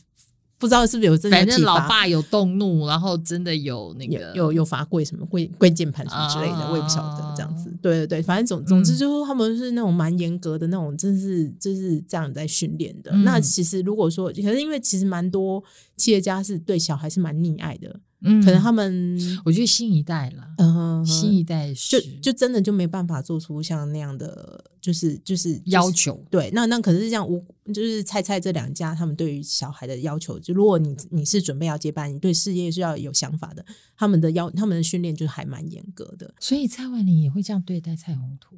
[0.58, 7.68] 不知道是不是有真的，反正老爸有动怒，然后真的有那个有有罚跪什么跪跪键盘什么之类的，我也不晓得这样子。
[7.82, 13.10] 对对对，反正总总之就是他们是那种蛮严格的那种，真是就是这样在训练的。
[13.24, 15.60] 那其实如果说，可是因为其实蛮多
[15.96, 17.98] 企业家是对小孩是蛮溺爱的。
[18.24, 33.64] 嗯可能他们我觉得新一代了，嗯新一代就就真的就没办法做出像那样的，就是就是就是要求，对，那那可是这样无就是蔡蔡这两家，他们对于小孩的要求，就如果你你是准备要接班，你对事业是要有想法的，
[33.96, 36.34] 他们的要他们的训练就还蛮严格的。
[36.38, 38.56] 所以蔡万林也会这样对待蔡宏图。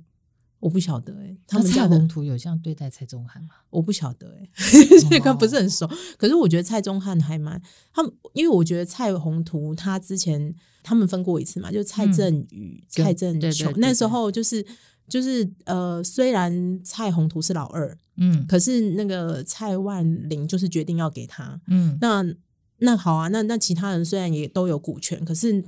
[0.65, 3.51] 我不晓得哎、他们蔡宏图有这样对待蔡宗翰吗？
[3.69, 4.49] 我不晓得哎、
[5.11, 5.87] 这个不是很熟。
[6.17, 7.61] 可是我觉得蔡宗翰还蛮
[7.93, 14.65] 他们，因为我觉得蔡宏图他之前他们分过一次嘛，就是蔡振宇、对蔡振雄那时候就是
[15.07, 21.61] 就是呃，虽然蔡宏图是老二，嗯可是那个蔡万林就是决定要给他。
[21.67, 22.25] 嗯那
[22.79, 25.63] 那好啊，那那其他人虽然也都有股权，可是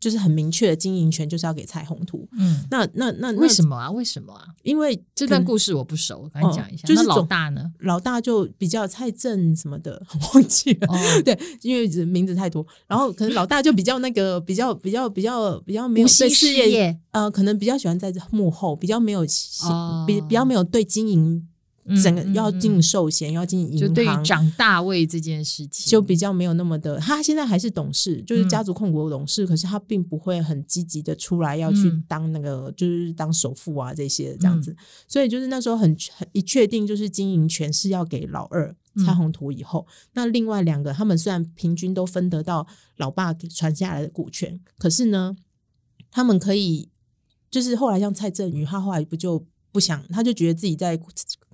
[0.00, 2.28] 就是很明确的经营权就是要给蔡宏图。
[2.38, 3.76] 嗯，那那那为什么？
[3.76, 3.90] 啊？
[3.90, 4.44] 为什么啊？
[4.62, 6.86] 因为这段故事我不熟，我跟你哦讲一下。
[6.86, 7.70] 就是老大呢？
[7.80, 10.00] 老大就比较蔡正什么的，
[10.34, 10.86] 忘记了。
[10.88, 19.26] 哦， 对，因为名字太多，然后可能老大就比较那个， 比较比较比较比较没有对事业，呃，可能比较喜欢在幕后，比较没有
[19.68, 21.48] 哦比比较没有对经营嗯
[22.02, 26.98] 整个要经营寿险，要经营银就对于行，长大位这件事情，就比较没有那么的。
[26.98, 34.76] 他现在还是董事，就是嗯家族控股的董事，可是他并不会很积极的出来要去嗯当那个，就是当首富啊这些这样子。
[35.06, 45.36] 所以就是那时候很很一确定，就是经营权是要给老二嗯蔡宏图以后，那另外两个他们虽然平均都分得到老爸传下来的股权，可是呢，
[46.10, 46.88] 他们可以
[47.50, 50.98] 就是后来像蔡振宇，他后来不就不想，他就觉得自己在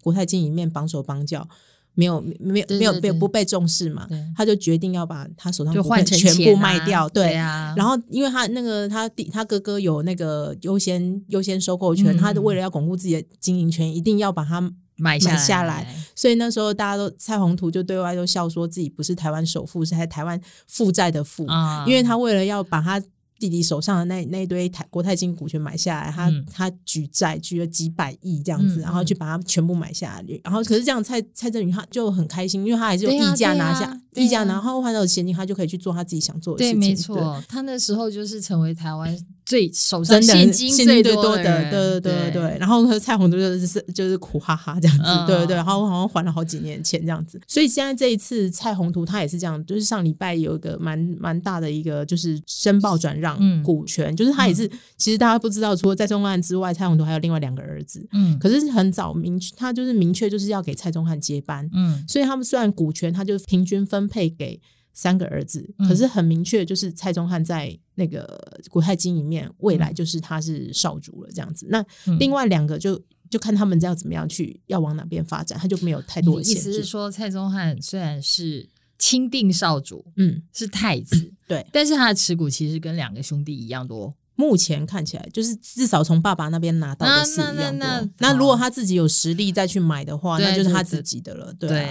[0.04, 1.48] 国泰金里面绑手绑脚。
[1.96, 15.86] 没有没有没有被不被重视嘛，他就决定要把他手上就股份换成全部卖掉，对啊，然后，因为他那个他弟他哥哥有那个优先优先收购权，嗯他为了要巩固自己的经营权，一定要把它买买下下来。
[16.16, 23.00] 所以那时候大家都蔡宏图就对外都笑说自己不是台湾首富，是在台湾负债的富，啊，因为他为了要把他
[23.38, 30.24] 弟弟手上的那那一堆台国泰金股权买下来，他、嗯他举债举了几百亿这样子，嗯然后去把它全部买下来。
[30.42, 36.80] 然后可是这样蔡蔡振宇他就很开心，因为他还是有溢价拿下，溢价拿后换到的现金，他就可以去做他自己想做的事对，情。
[36.80, 42.58] 没对错，他那时候就是成为台湾最手上真 的现金最多多的，对对对对对。
[42.58, 45.56] 然后和蔡宏图就是就是苦哈哈这样子，嗯对对对。
[45.56, 53.62] 然后好像还了好几年钱这样子，所以现在这一次蔡宏图他也是这样，就是上礼拜有一个蛮蛮大的一个就是申报转让嗯。
[53.62, 58.38] 股权，就是他也是其实大家不知道，除了蔡宗汉之外，蔡宏图还有另外两个儿子，嗯。
[58.38, 62.04] 可是很早明确他就是明确就是要给蔡宗翰接班，嗯。
[62.06, 64.60] 所以他们虽然股权他就平均分配给
[64.92, 65.88] 三个儿子，嗯。
[65.88, 71.66] 可是很明确就是蔡宗翰在那个国泰金里面，未来就是他是少主了这样子。
[71.70, 72.18] 那嗯。
[72.18, 76.54] 另外两个就就看他们要怎么样去要往哪边发展，他就没有太多的意。
[76.54, 78.68] 思是说，蔡宗翰虽然是
[79.04, 84.10] 钦定少主，嗯，是太子，对，但是他的持股其实跟两个兄弟一样多。
[84.34, 87.86] 目前看起来就是至少从爸爸那边拿到的是那一样多。
[87.86, 91.52] 那那那如果他自己有实力再去买的话，那就是他自己的了。
[91.52, 91.86] 对。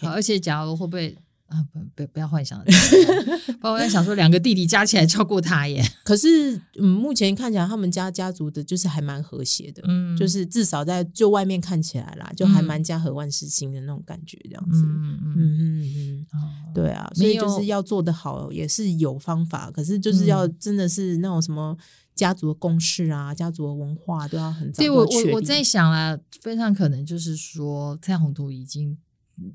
[0.00, 1.14] 而且假如会不会
[1.48, 1.64] 啊？
[1.72, 2.64] 不不不要幻想了，
[3.60, 5.82] 不然我在想说，两个弟弟加起来超过他耶。
[6.04, 14.82] 可是，嗯，目前看起来他们家家族的就是还蛮和谐的，嗯就是至少在就外面看起来啦，就还嗯蛮家和万事兴的那种感觉，这样子。
[14.82, 16.26] 嗯嗯嗯嗯
[16.74, 21.76] 对啊，所以就是要做得好，也是有方法，可是就是要真的是那种什么
[22.14, 28.98] 家族的共识啊、家族的文化都要很早对我我我在想啊，非常可能就是说，蔡宏图已经嗯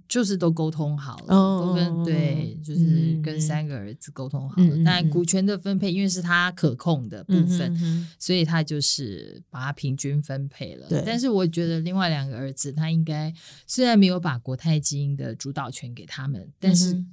[0.08, 4.62] 就是都沟通好了，哦都跟对，就是嗯跟三个儿子沟通好。
[4.62, 10.88] 了但嗯股权的分配，因为是他可控的部嗯分，哼哼所以他就是把它平均分配了。
[11.06, 13.34] 但是我觉得另外两个儿子，他应该
[13.68, 17.08] 虽然没有把国泰基因的主导权给他们，但是嗯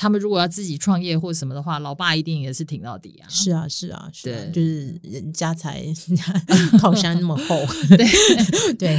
[0.00, 3.28] 他们如果要自己创业或什么的话，老爸一定也是挺到底啊。
[3.28, 5.84] 是啊，是啊，是啊，对就是人家财
[6.80, 7.54] 靠山那么厚，
[7.98, 8.06] 对
[8.78, 8.98] 对，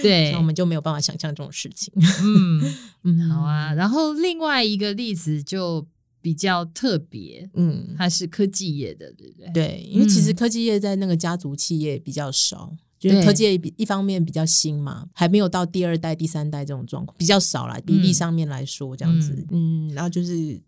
[0.00, 1.92] 对那我，们就没有办法想象这种事情。
[2.22, 2.74] 嗯。
[3.04, 5.86] 嗯，好啊，，然后另外一个例子就
[6.22, 9.50] 比较特别，嗯，它是科技业的，对不对？
[9.52, 18.14] 对，因为其实嗯科技业在那个家族企业比较少，就是科技一方面比较新嘛，还没有到第二代、第三代这种状况，比较少啦，比例嗯。
[18.14, 20.60] 上面来说这样子，嗯，然后就是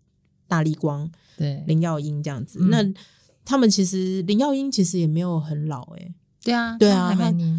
[0.46, 1.62] 大力光、对。
[1.66, 2.70] 林耀英这样子，嗯。
[2.70, 3.00] 那
[3.44, 6.14] 他们其实林耀英其实也没有很老诶、
[6.44, 7.12] 对啊，对啊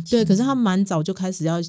[0.09, 1.61] 对，可是他蛮早就开始要。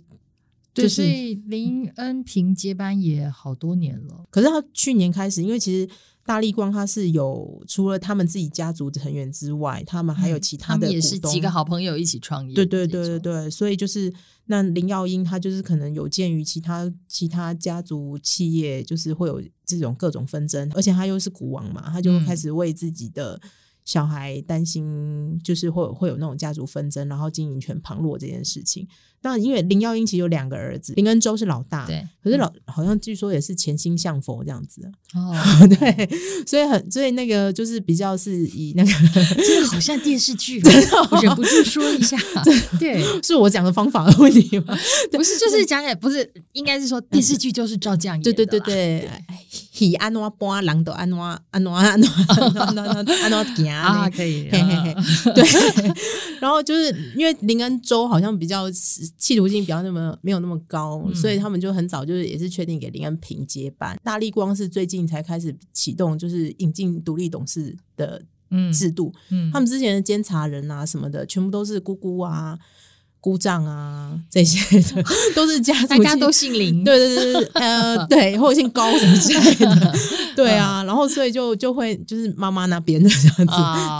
[0.74, 4.24] 对，就是所以林恩平接班也好多年了。
[4.30, 5.86] 可是他去年开始，因为其实
[6.24, 12.54] 大力光他是有除了他们自己家族成员之外，他们还有其他的嗯他们也是几个好朋友一起创业。
[12.54, 14.12] 对对对对，对，所以就是
[14.46, 23.40] 那林耀英他就是可能有鉴于其他其他家族企业就是会有这种各种纷争，而且他又是股王嘛，他就开始为自己的
[23.84, 28.86] 小孩担心，就是会会有那种家族纷争，然后经营权旁落这件事情。
[29.22, 34.82] 当然，因为林耀英其实有两个儿子，林恩洲是老大，对，可是老好像据说也是潜心向佛这样子，
[35.14, 35.32] 哦，
[35.78, 36.08] 对，
[36.44, 38.90] 所以很所以那个就是比较是以那个
[39.38, 40.60] 这个好像电视剧，
[41.12, 42.16] 我忍不住说一下，
[42.80, 44.76] 对，是我讲的方法的问题吗？
[45.12, 49.10] 不是，就是讲也不是，应该是说电视剧就是照这样演的，对对对对，
[49.70, 55.44] 喜安怎搬，人都安怎安怎安怎安怎安怎行啊，可以，嘿嘿嘿，对，
[56.40, 58.68] 然后就是因为林恩州好像比较。
[59.16, 63.98] 企图性比较那么没有那么高，所以他们就很早就是也是确定给林恩平接班。
[64.02, 68.22] 大力光是最近才开始启动，就是引进独立董事的
[68.72, 69.12] 制度。
[69.30, 72.58] 嗯，他们之前的监察人啊什么的，全部都是姑姑啊。
[73.22, 74.58] 姑丈啊，这些
[75.32, 79.94] 都是家族，大家都姓林，对对对对，呃，对，或者姓高什么之类的，
[80.34, 83.54] 对啊，然后所以就就会就是妈妈那边的这样子，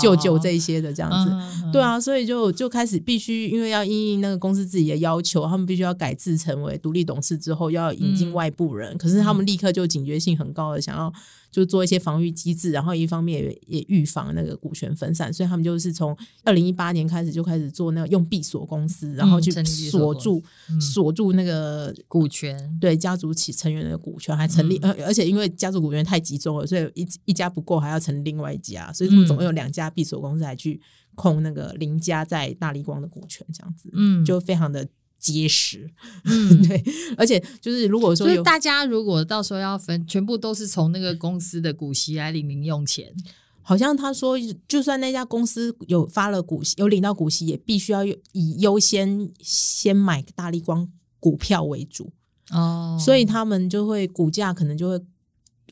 [0.05, 11.12] 舅舅这一些的这样子，对啊，所以就就开始必须因为要应那个公司自己的要求，他们必须要改制成为独立董事之后要引进外部人，可是他们立刻就警觉性很高的想要。
[11.53, 20.43] 就做一些防御机制，然后一方面也也预防那个股权分散，所以他们就是从二零一八年开始就开始做那个用闭锁公司，然后去锁住
[20.81, 30.81] 锁住那个股权，对家族起成员的股权，还成立，而而且因为家族股权太集中了，所以一一家不够，还要成另外一家，所以他们总共有两家闭锁公司来去
[31.15, 34.89] 控那个林家在大力光的股权，这样子，嗯，就非常的。
[35.23, 35.89] 结实，
[36.27, 36.85] 嗯，对，
[37.16, 43.14] 而且就是如果说，就是大家如果到时候要分，全部都是从那个公司的股息来领零用钱。
[43.62, 50.89] 好像他说，就算那家公司有发了股息，有领到股息，也必须要以优先先买大力光
[51.20, 52.12] 股票为主
[52.51, 55.01] 哦，所以他们就会股价可能就会。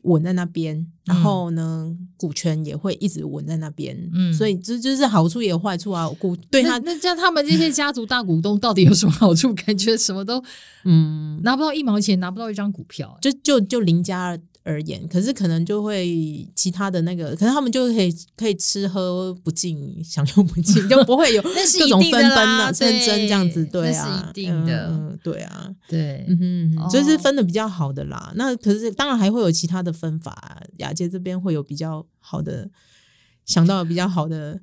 [0.03, 6.09] 稳在那边，然后呢，股权也会一直稳在那边，嗯，所以这就是好处也有坏处啊。
[6.19, 9.53] 股对他那像他们这些家族大股东到底有什么好处？
[9.65, 10.43] 感觉什么都
[10.85, 14.37] 嗯拿不到一毛钱，拿不到一张股票，就就就林家。
[14.63, 28.31] 而言，可是可能就会其他的那个，可是他们就可以可以吃喝不尽，享用不尽，就不会有各种纷纷啊、纷争这样子，对啊，是一定的，对啊，对，嗯哼，这是分的比较好的啦。
[28.35, 32.69] 那可是当然还会有其他的分法，雅洁这边会有比较好的
[33.45, 34.59] 想到比较好的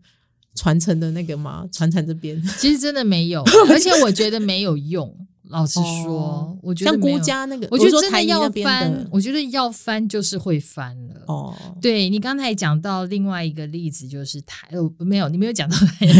[0.55, 1.67] 传承的那个吗？
[1.73, 5.18] 传承这边其实真的没有， 而且我觉得没有用。
[5.51, 11.23] 老实说，我觉得像孤家那个，我觉得真的要翻，我觉得要翻就是会翻了。
[11.27, 14.69] 哦，对你刚才讲到另外一个例子，就是台，
[14.99, 16.13] 没有，你没有讲到 台泥。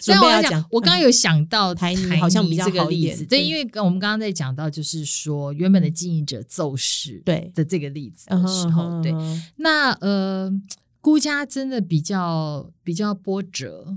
[0.00, 3.26] 所以我要讲，我刚刚有想到台泥好像比较好一点。
[3.26, 9.12] 对，因为我们刚刚在讲到，就是说原本的经营者奏事对的这个例子的时候，对，
[9.56, 10.52] 那呃，
[11.00, 13.96] 孤家真的比较比较波折。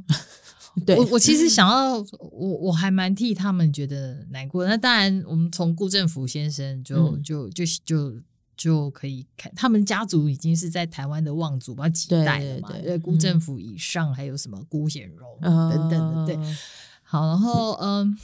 [0.98, 4.66] 我我其实想要，我我还蛮替他们觉得难过。
[4.66, 8.22] 那当然，我们从顾政府先生就就就就
[8.56, 12.72] 就可以看，他们家族已经是在台湾的望族，不知道几代了嘛。
[12.80, 16.56] 因为顾政府以上还有什么辜显荣等等的，对。
[17.04, 18.18] 好，然后嗯，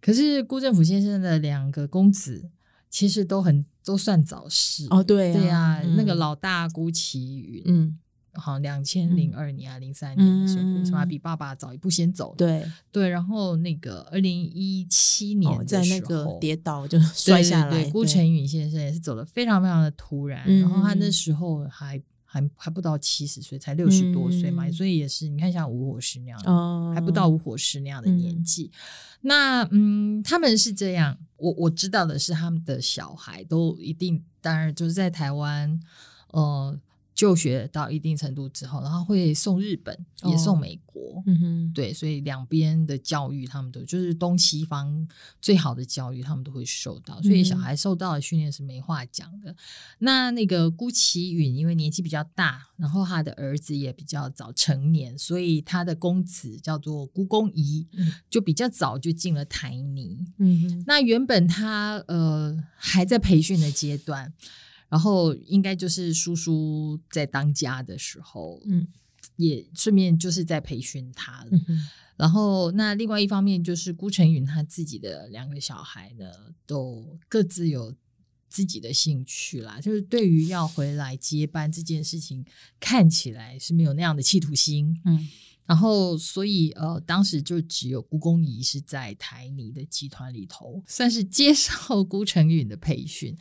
[0.00, 2.48] 可是顾政府先生的两个公子
[2.88, 7.98] 其实都很都算早逝哦，对对呀，那个老大顾其云，嗯。
[8.38, 11.04] 好，两千零二年啊，零三年的时候，是吧？
[11.04, 12.34] 比爸爸早一步先走。
[12.38, 20.46] 对对，然后那个二零一七年在那个跌倒就摔下来，对，顾成宇先生也是走的非常非常的突然。
[20.60, 28.70] 然后他那时候还还还不到七十岁，才六十多岁嘛，所以也是你看像吴火石那样，的，还不到吴火石那样的年纪。
[29.22, 35.80] 那嗯，他们是这样，我我知道的是，他们的小孩都一定，当然就是在台湾，
[36.32, 36.78] 呃。
[37.18, 45.04] 就学到一定程度之后，然后会送日本，也送美国，嗯哼，对，所以两边的教育，他们都就是东西方
[45.40, 49.52] 最好的教育，他们都会受到，所以小孩受到的训练是没话讲的。
[49.98, 57.84] 那那个辜启允，因为年纪比较大，然后他的儿子也比较早成年，所以他的公子叫做辜公仪，
[58.30, 60.24] 就比较早就进了台泥。
[60.36, 64.32] 嗯，那原本他呃还在培训的阶段。
[64.88, 68.88] 然后应该就是叔叔在当家的时候，嗯，
[69.36, 71.50] 也顺便就是在培训他了。
[72.16, 76.32] 然后那另外一方面就是辜成允他自己的两个小孩呢，
[76.66, 77.94] 都各自有
[78.48, 79.78] 自己的兴趣啦。
[79.78, 82.44] 就是对于要回来接班这件事情，
[82.80, 84.98] 看起来是没有那样的企图心。
[85.04, 85.28] 嗯，
[85.66, 93.36] 然后所以呃，当时就只有辜公仪是在台泥的集团里头，算是接受 辜成允的培训，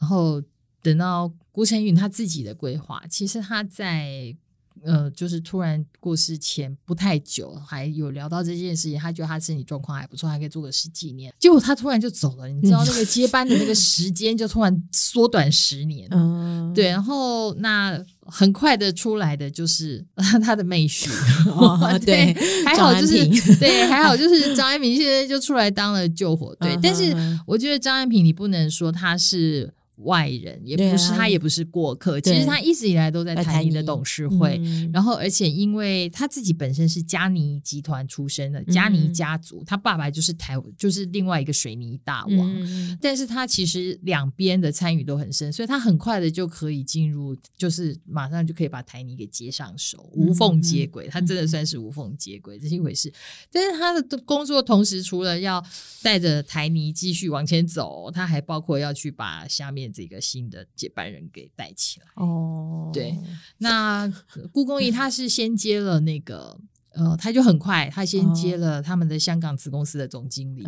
[0.00, 0.42] 然后。
[0.82, 4.36] 等到郭晨允他自己的规划，其实他在。
[4.84, 11.32] 呃，就是突然过世前不太久，还有聊到这件事情，他觉得他身体状况还不错，还可以做个十几年。
[11.38, 16.08] 结果他突然就走了，你知道那个接班的那个时间就突然缩短十年。
[16.10, 16.88] 嗯，对。
[16.88, 20.04] 然后那很快的出来的就是
[20.42, 21.08] 他的妹婿，
[22.04, 22.34] 对，
[22.66, 23.24] 还好就是
[23.60, 26.76] 对，还好就是张安平现在就出来当了救火队。
[26.82, 27.14] 但是
[27.46, 29.72] 我觉得张安平，你不能说他是。
[29.96, 32.18] 外人也不是他，也不是过客。
[32.20, 34.60] 其实他一直以来都在台泥的董事会。
[34.92, 42.98] 然后，而且因为他自己本身是嘉尼集团出身的，嘉尼家族，他爸爸就是台，就是另外一个水泥大王。
[43.00, 51.06] 但是他其实两边的参与都很深，所以他很快的就可以进入，就是马上就可以把台泥给接上手，无缝接轨。
[51.08, 53.12] 他真的算是无缝接轨，这是一回事。
[53.52, 55.62] 但是他的工作同时，除了要
[56.02, 59.81] 带着台泥继续往前走，他还包括要去把下面。
[59.88, 63.18] 这个新的接班人给带起来哦，对，
[63.58, 64.12] 那
[64.52, 66.58] 故宫仪他是先接了那个
[66.90, 70.66] 呃，他就很快，他先接了他们的香港子公司的总经理，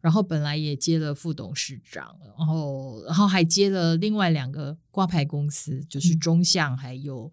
[0.00, 7.32] 然后本来也接了副董事长，然后然后还接了另外两个挂牌公司，就是中象还有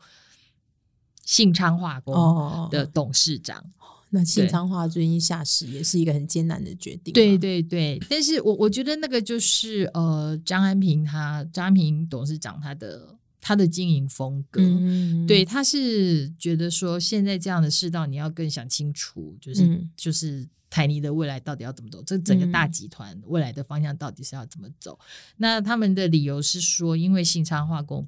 [1.23, 3.65] 信昌化工的董事长。
[4.17, 7.13] 那信昌化最近下市也是一个很艰难的决定。
[7.13, 14.61] 对对对，但是我我觉得那个就是呃，张安平他张安平董事长他的他的经营风格，
[15.27, 24.97] 对他是觉得说现在这样的世道，你要更想清楚，就是就是台泥的未来到底要怎么走，这整个大集团未来的方向到底是要怎么走？
[25.37, 28.07] 那他们的理由是说，因为信昌化工。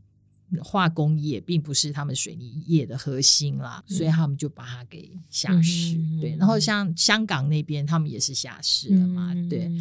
[0.63, 5.95] 化工业并不是他们水泥业的核心啦，所以他们就把它给下市。
[6.19, 9.31] 对，然后像香港那边，他们也是下市了嘛。
[9.47, 9.71] 对，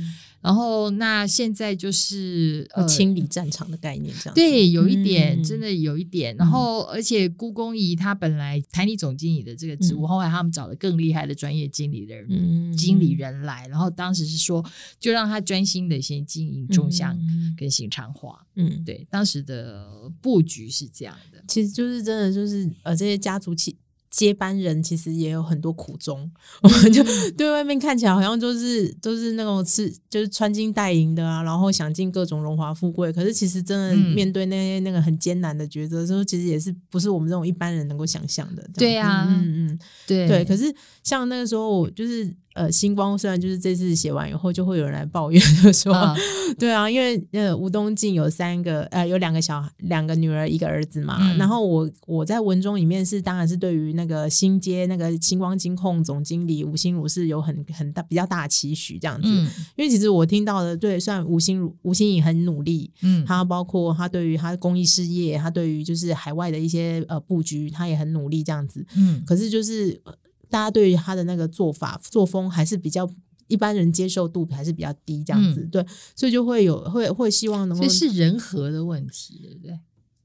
[0.43, 6.37] 然后那现在就是呃清理战场的概念，这样对，有一点真的有一点。
[6.37, 14.63] 然后而且故宫仪他本来台泥总经理的这个职务，后来他们找了更厉害的专业经理人经理人来，然后当时是说
[15.01, 17.19] 就让他专心的先经营中香
[17.57, 18.45] 跟新长化。
[18.57, 20.58] 嗯，对，当时的布局。
[20.59, 23.73] 局是这样的，其实就是真的，就是呃，这些家族接
[24.11, 26.29] 接班人其实也有很多苦衷。
[26.63, 27.05] 我们就
[27.37, 33.13] 对外面看起来好像就是都是那种是就是穿金戴银的啊，然后想尽各种荣华富贵。
[33.13, 38.69] 可是其实真的面对那些那个很艰难的抉择的时候，其实也是不是我们这种一般人能够想象的。
[38.75, 40.45] 对呀，嗯嗯，对对。
[40.45, 42.35] 可是像那个时候，我就是。
[42.59, 45.95] 呃，星光虽然就是这次写完以后，就会有人来抱怨，就说，
[46.59, 51.35] 对啊，因为呃，吴东进有三个，呃，有两个小两个女儿，一个儿子嘛。
[51.37, 59.29] 然后我我在文中里面是，当然是对于那个新街那个星光金控总经理吴心如是有很很大比较大的期许这样子。
[59.29, 70.03] 因为其实我听到的，对，算吴心如吴心颖很努力，嗯，他包括他对于他的公益事业，他对于就是海外的一些呃布局，他也很努力这样子，嗯，可是就是。
[70.51, 73.09] 大家对于他的那个做法作风还是比较
[73.47, 75.85] 一般人接受度还是比较低，这样子对，
[76.15, 79.79] 所以就会有会会希望能够是人和的问题，对不对？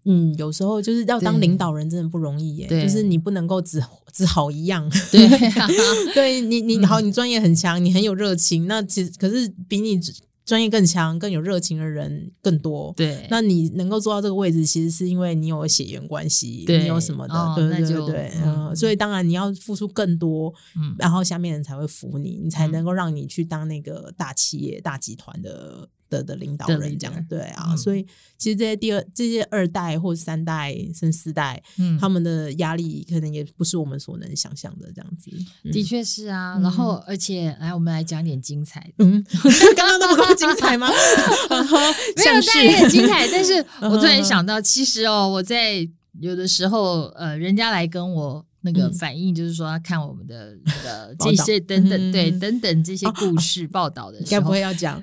[0.06, 5.28] 嗯，有时候就是要当领导人真的不容易耶，就是你不能够只只好一样， 对，
[6.14, 10.00] 对你你好，你专业很强，你很有热情，那其实可是比你。
[10.46, 13.26] 专业更强、更有热情的人更多，对。
[13.30, 18.32] 那你能够做到这个位置，其实是因为你有血缘关系，你有什么的，对对对对。
[18.44, 25.88] 嗯，所以当然你要付出更多，嗯，然后下面人才会服你，你才能够让你去当那个大企业、大集团的。
[26.14, 28.06] 的的领导人这样对啊，所以
[28.38, 35.32] 其实这些第二这些二代或三代甚至四代，嗯，他们的压力可能也不是我们所能想象的这样子。
[35.72, 38.92] 的确是啊，然后而且来我们来讲点精彩。
[39.00, 39.24] 嗯，
[39.76, 40.88] 刚刚那么多精彩吗？
[42.16, 43.28] 没有，但也很精彩。
[43.32, 45.88] 但是我突然想到，其实哦，我在
[46.20, 55.02] 有的时候，呃，人家来跟我那个反应，就是说看我们的那个这些等等，对等等这些故事报道的时候，该不会要讲？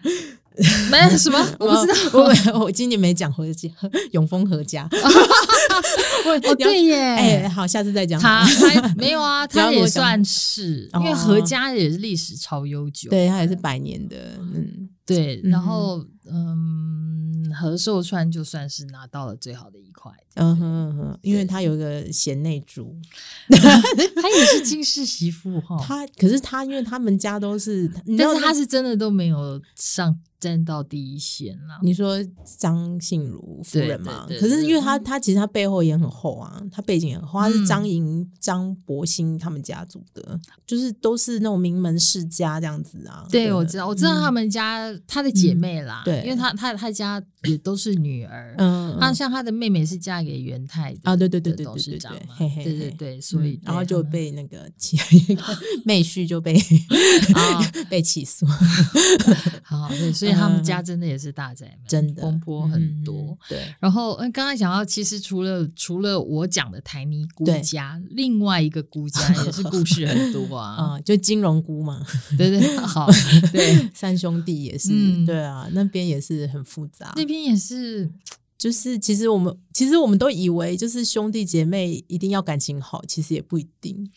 [0.90, 1.94] 没有什么， 我不知道。
[2.18, 3.70] 我 我今年没讲合家，
[4.12, 4.88] 永丰合家。
[6.24, 6.96] 哦，对耶。
[6.98, 8.20] 哎，好，下次再讲。
[8.20, 14.16] 他他没有啊，他也算是，因为合家也是历史超悠久，对他也是百年的。
[14.38, 15.40] 嗯，对。
[15.44, 20.10] 然后，嗯，何寿川就算是拿到了最好的一块。
[20.34, 22.96] 嗯哼哼，因为他有一个贤内助，
[23.48, 25.76] 他也是金氏媳妇哈。
[25.82, 30.18] 他可是他，因为他们家都是，但是他是真的都没有上。
[30.40, 31.78] 站到第一线了。
[31.82, 32.16] 你说
[32.58, 34.26] 张信如夫人嘛？
[34.40, 43.26] 可是因为她她其实她背后也很厚啊，她背景很厚，她是张莹、张伯兴他们家族的，就是都是那种名门世家这样子啊。
[43.30, 54.96] 对，我知道，我知道他们家她的姐妹啦，嗯对因为她她她家也都是女儿，嗯，她嗯像她的妹妹是嫁给元太的啊，对对对董对对对对对对对，所以嗯然后就被那个其
[55.84, 56.54] 妹婿就被
[57.34, 57.60] 啊
[57.90, 58.46] 被起诉，
[59.62, 63.14] 好，对，所以他们家真的也是大宅门，嗯真的风波很多。
[63.14, 70.74] 嗯对，然后，嗯，刚刚讲到，其实除了除了我讲的台泥姑家，另外一个姑家也是故事很多啊。
[70.96, 72.04] 啊，就金融姑嘛，
[72.38, 73.08] 对对，好，
[73.52, 77.12] 对，三兄弟也是，嗯对啊，那边也是很复杂。
[77.16, 78.10] 那边也是，
[78.56, 84.10] 就是其实我们其实我们都以为就是兄弟姐妹一定要感情好，其实也不一定。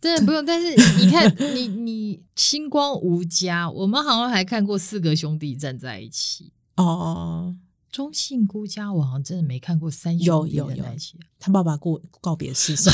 [0.00, 0.44] 对，不用。
[0.44, 0.68] 但是
[0.98, 6.52] 你看，你你星光无家，我们好像还看过四个兄弟站在一起。
[6.76, 7.54] 哦，
[7.90, 10.84] 中信姑家，我好像真的没看过三有兄弟有有。
[11.40, 12.92] 他爸爸过告别式上，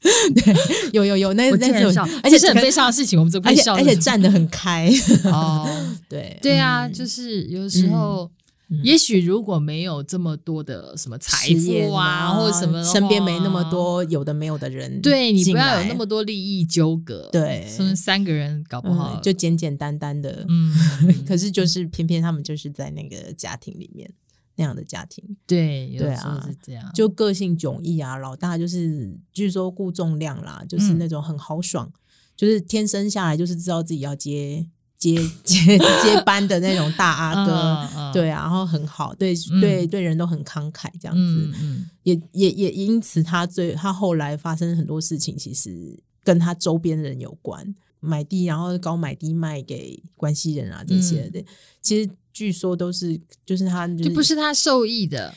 [0.00, 0.54] 对，
[0.92, 3.74] 有有有，那那是竟然笑，而且是很悲伤的事情，我们怎么而且可以笑？
[3.74, 4.88] 而且站得很开，
[5.24, 5.66] 哦，
[6.08, 8.30] 对对啊，就是有时候，
[8.68, 8.80] 嗯。
[8.82, 17.66] 也许如果没有这么多的什么财富啊，或者什么，身边没那么多有的没有的人，对你不要有那么多利益纠葛，对。
[17.68, 24.10] 甚至三个人搞不好嗯，就简简单单的， 嗯，可是就是偏偏他们就是在那个家庭里面
[24.56, 30.98] 那样的家庭，对，有对啊是这样，就个性迥异啊，老大就是据说顾重量啦，就是嗯。
[30.98, 31.92] 那种很豪爽，
[32.34, 34.66] 就是天生下来就是知道自己要接
[35.14, 38.12] 接 接接班的那种大阿哥。
[38.12, 39.60] 对啊，然后很好，对、嗯。
[39.60, 41.52] 对对人都很慷慨，这样子，
[42.02, 51.32] 也也也因此他最他后来发生很多事情，其实跟他周边人有关，买地然后高买低卖给关系人啊这些嗯。
[51.32, 51.44] 的，
[51.82, 55.34] 其实据说都是就是他就就不是他受益的，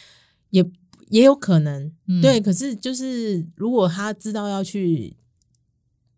[0.51, 0.63] 也
[1.09, 2.21] 也有可能，嗯。
[2.21, 2.39] 对。
[2.39, 5.15] 可是就是如果他知道要去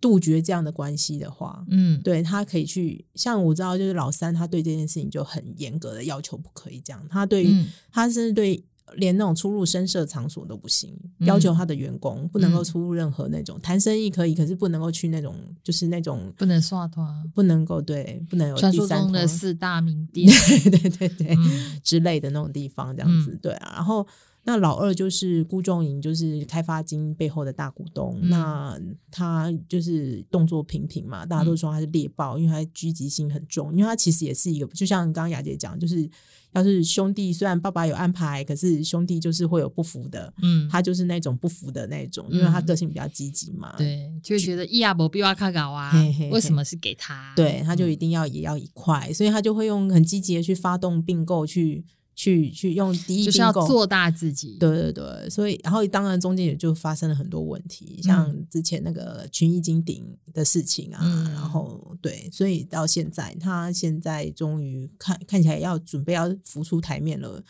[0.02, 7.02] 杜绝这样的关系的话，嗯，对他可以去，像我知道，就是老三，他对这件事情就很严格的要求，不可以这样。
[7.08, 7.48] 他对
[7.92, 8.62] 他甚至对
[8.96, 23.74] 连那种出入深色场所都不行，嗯要求他的员工不能够嗯出入任何那种谈生意可以，可是不能够去那种就是那种不能刷团，不能够对不能有传说中的四大名 店，对对对对、嗯之类的那种地方，这样子、嗯对啊。
[23.76, 24.06] 然后
[24.44, 28.18] 那老二就是辜仲营，就是开发金背后的大股东。
[28.22, 28.80] 嗯那
[29.12, 33.72] 他就是动作频频嘛，大家都说他是猎豹，因为他狙击性很重。
[33.72, 36.10] 因为他其实也是一个，就像刚刚雅姐讲，就是
[36.54, 40.34] 要是兄弟虽然爸爸有安排，可是兄弟就是会有不服的。
[40.42, 43.76] 嗯，他就是那种不服的那种，因为他个性比较积极嘛。
[43.78, 47.34] 对，就会觉得伊亚伯比瓦卡搞啊嘿嘿，嘿为什么是给他？
[47.36, 51.84] 对，他就嗯一定要也要一块，所以他就会用很积极的去发动并购，去
[52.16, 53.52] 去去用第一就是要。
[53.52, 60.04] 做大自己，对对对，所以然后当然中间也就发生了很多问题，像之前那个群益金鼎
[60.34, 67.44] 的事情啊，嗯然后对，所以到现在他现在终于看看起来要准备要浮出台面了，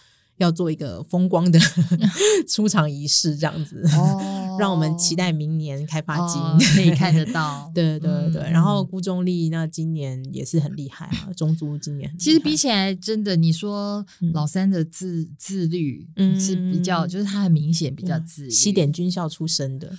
[0.44, 1.60] 要做一个风光的
[2.48, 4.38] 出场仪式这样子，哦。
[4.60, 6.40] 让我们期待明年开发金。
[6.42, 7.72] 哦可以看得到。
[7.74, 14.32] 对对对然后辜中立那今年也是很厉害啊， 中租今年其实比起来，真的，你说嗯。
[14.34, 16.40] 老三的自自律嗯。
[16.40, 18.50] 是比较，就是他很明显比较自律。
[18.50, 19.92] 西点军校出身的，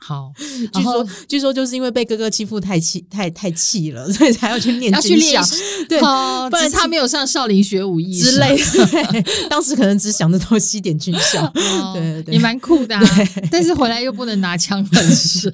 [0.00, 0.32] 好，
[0.72, 5.42] 据说据说就是因为被哥哥欺负太气太太气了， 所以才要去念要去军校，
[5.88, 8.56] 对哦，不然他没有上少林学武艺之类。
[8.56, 8.86] 的。
[8.86, 12.22] 对 当时可能只想得到西点军校，哦对对。
[12.22, 13.02] 对也蛮酷的、啊。
[13.50, 15.48] 但是回来又不能拿枪本事，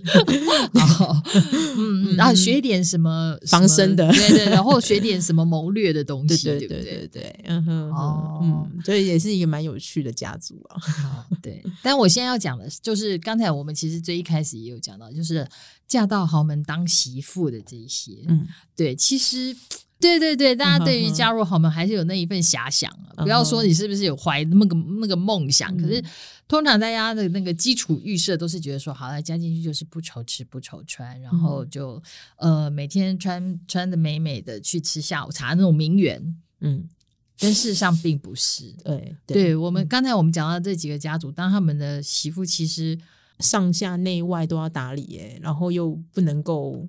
[0.75, 1.23] 哦，
[1.77, 4.11] 嗯，嗯然后学一点什么防身的。
[4.13, 7.09] 对对对，然后学点什么谋略的东西，对对对对？
[7.13, 8.41] 对，嗯哼，哦。
[8.43, 10.77] 嗯，所以也是一个蛮有趣的家族啊。
[11.43, 11.63] 对。
[11.83, 15.47] 但我现在要讲的是，就是刚才我们其实最一开始也有讲到，就是
[15.87, 19.57] 嫁到豪门当媳妇的这一些，嗯，对，其实。
[19.99, 23.15] 对对对，大家对于加入豪门还是有那一份遐想啊。
[23.17, 26.05] 嗯不要说你是不是有怀那个那个梦想，可是嗯
[26.47, 32.03] 通常大家的那个基础预设都是觉得说，好了，加进去就是不愁吃不愁穿，然后嗯就
[32.37, 36.87] 呃每天穿穿的美美的去吃下午茶那种名媛，嗯，
[37.39, 38.75] 但事实上并不是。
[38.85, 42.99] 对对我们刚才我们讲到这几个家族，当他们的媳妇其实
[43.39, 46.89] 上下内外都要打理耶，然后又不能够，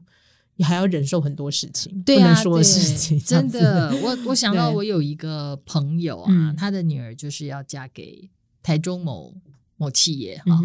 [0.60, 8.30] 还要忍受很多事情，对啊，不能说的事情，真的，我我想到我有一个朋友啊，嗯他的女儿就是要嫁给
[8.64, 9.34] 台中某
[9.78, 10.60] 某企业哈、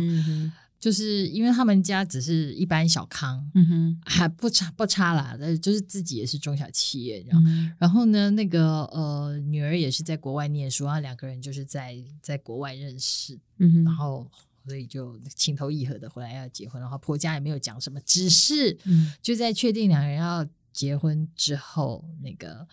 [0.80, 14.26] 就是因为他们家只是一般小康，嗯哼，还不差不差啦，但就是自己也是中小企业，然后、嗯然后呢，那个呃女儿也是在国外念书，然后两个人就是在在国外认识，嗯哼，然后
[14.64, 19.12] 所以就情投意合的回来要结婚，然后婆家也没有讲什么，只是嗯。
[19.20, 22.66] 就在确定两人要结婚之后，那个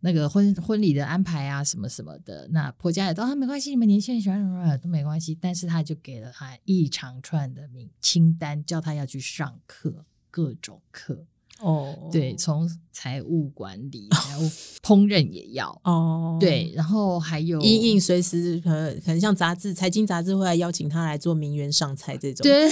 [0.00, 11.26] 那个婚婚礼的安排啊，什么什么的，那婆家也都啊没关系，你们年轻人喜欢什么都没关系，但是他就给了他一长串的名清单，叫他要去上课，各种课，
[11.60, 12.68] 哦，对，从
[12.98, 14.48] 财务管理，还有
[14.82, 22.66] 烹饪也要，哦，对，然后还有因应随时可能可能像杂志财经杂志会来邀请他来做名媛上菜这种，对，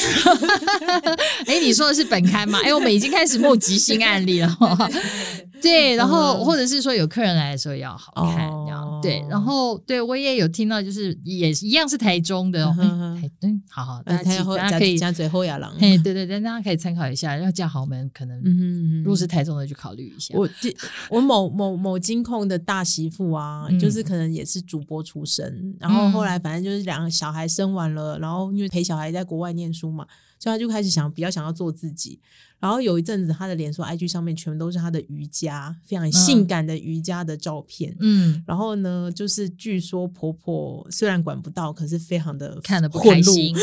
[1.44, 2.58] 哎，你说的是本刊吗？
[2.64, 4.56] 哎，我们已经开始募集新案例了。
[5.60, 9.24] 对，然后嗯或者是说有客人来的时候要好看，哦这样对。
[9.30, 17.36] 然后对我也有听到，就是也是一样是台中的台对，好好，大呃，家记他要加大家可以，加嘴后牙狼，嘿，对对对，大家可以参考一下。
[17.38, 20.34] 要嫁豪门，可能嗯哼嗯哼如果是台中的，就考虑一下。
[20.36, 20.48] 我
[21.10, 30.06] 我某某某金控的大媳妇啊，嗯就是可能也是主播出身，然后后来反正就是两个小孩生完了，然后因为陪小孩在国外念书嘛，
[30.38, 32.20] 所以他就开始想比较想要做自己。
[32.64, 37.94] 然后有一阵子，他的脸书、IG 上面全部都是他的瑜伽，非常性感的瑜伽的照片。
[38.00, 43.54] 嗯，然后呢，就是据说婆婆虽然管不到，可是非常的看得不开心。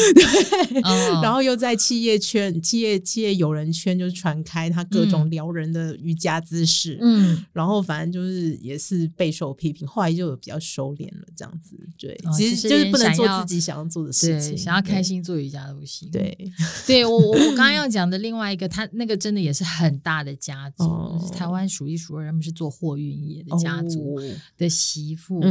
[0.84, 6.98] 哦 然后又在企业圈、企业企业友人圈，就是传开他各种撩人的瑜伽姿势。
[7.02, 11.76] 嗯，然后反正就是也是备受批评，后来就有比较收敛了，这样子。
[11.98, 15.02] 对，哦其实就是不能做自己想要做的事对，情，想要开。
[15.02, 16.08] 心做瑜伽都不行。
[16.12, 16.38] 对，
[16.86, 24.24] 对我我我刚刚 要讲的另外一个，他那个真的也是很大的家族，哦是台湾数一数二，他们是做货运业的家族哦
[24.58, 25.42] 的媳妇。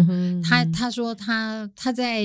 [0.43, 2.23] 他他说他他在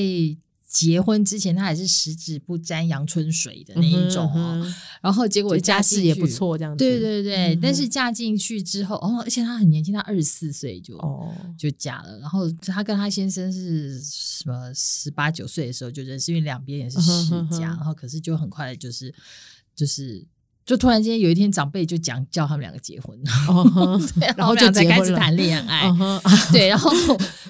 [0.68, 6.28] 结婚之前，他还是十指不沾阳春水的那一种哦，嗯然后结果家世也不。
[6.28, 6.84] 错，这样子。
[6.84, 12.20] 对对对，嗯但是嫁进去之后，哦，而且她很年轻，她二十四岁就、哦，就嫁了。
[12.20, 19.14] 然后她跟她先生是什么十八九岁的时候就认识，因为两边也是世家，哼然后可是就很快的就是
[19.74, 20.26] 就是
[20.66, 23.16] 就突然间有一天长辈就讲叫他们两个结婚，
[24.36, 25.88] 然后就开始谈恋爱。
[26.52, 26.92] 对，然后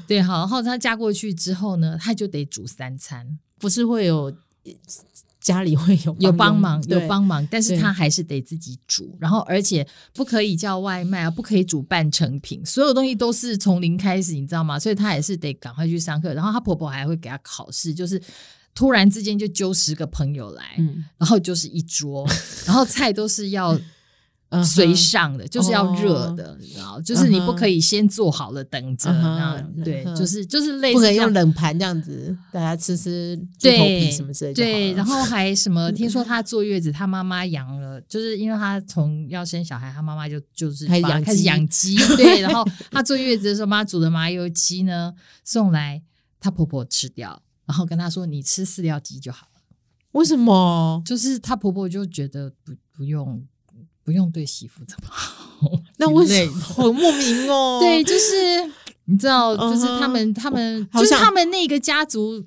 [0.05, 4.35] 对，好，然后她嫁过去之后呢，她就得煮三餐，不是会有
[5.39, 7.07] 家里会有有帮忙，有对。
[7.07, 14.77] 帮忙，但是她还是得自己煮，然后而且不可以叫外卖啊，不可以煮半成品，所有东西都是从零开始，你知道吗？
[14.77, 18.21] 所以她也是得赶快去上课，然后她婆婆还会给她考试，就是。
[18.75, 21.03] 突然之间就揪十个朋友来，嗯。
[21.17, 22.27] 然后就是一桌，
[22.67, 23.75] 然后菜都是要
[24.63, 29.09] 随上的，就是要热的，你知道，就是你不可以先做好了等着，
[29.83, 35.91] 对就是就是类不可以似用冷盘这样子，大家吃吃猪头对皮什么之类就好对，然后还什么？
[35.95, 45.13] 听说她坐月子，她妈妈养了，就是因为她从要生小孩，她妈妈就就是开始养把开始养鸡， 对，然后她坐月子的时候，妈煮的麻油鸡呢
[45.43, 46.01] 送来，
[46.39, 49.61] 她婆婆吃掉，然后跟她说：“你吃饲料鸡就好了。
[50.11, 51.01] 为什么”？
[51.05, 53.45] 就是她婆婆就觉得不不用
[54.03, 57.79] 不用对媳妇这么好， 那为什么好莫名哦？
[57.81, 58.71] 对，就是
[59.05, 62.43] 你知道，就是他们他们就是他们那个家族，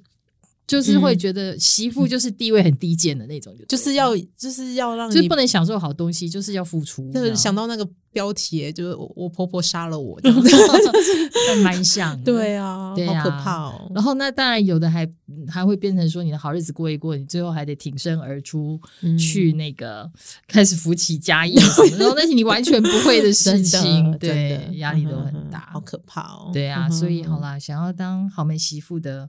[0.69, 7.11] 就是会觉得媳妇就是地位很低贱的那种，就是要就是要让就是不能享受好东西，就是要付出。
[7.11, 13.91] 就是想到到那个标题，就是我我婆婆杀了我这 样子，蛮像的， 对啊，对啊好可怕哦。
[13.95, 15.09] 然后那当然有的还
[15.49, 20.09] 还会变成说你的好日子过一过，你最后还得挺身而出、嗯去那个
[20.47, 26.51] 开始扶起家业什么的，然后那是你完全不会的事真情，的真对的，压力都嗯哼很大，好可怕哦。
[26.53, 29.29] 对啊，嗯所以好啦，想要当豪门媳妇的，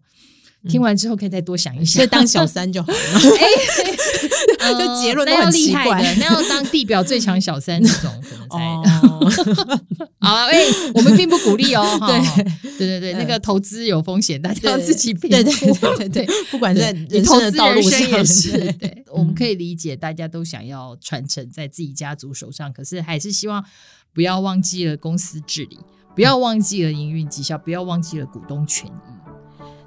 [0.68, 1.95] 听完之后可以再多想一想。
[1.95, 2.97] 所以当小三就好了。
[4.60, 8.57] 呃 就结论都那要很奇厉害怪的，那要当地表最强小三这种可能才。
[8.57, 8.84] 哦，
[10.20, 10.57] 好了，哎，
[10.93, 11.84] 我们并不鼓励哦。
[11.99, 15.53] 哈对对对对，嗯那个投资有风险，大家要自己评对对。
[15.53, 23.64] 对对对，不管在你人生的道路上也是，对对，我们可以理解，大家都想要传承在自己家族手上，可是还是希望
[24.14, 25.80] 不要忘记了公司治理，
[26.16, 28.91] 不要忘记了营运绩效，不要忘记了股东权益。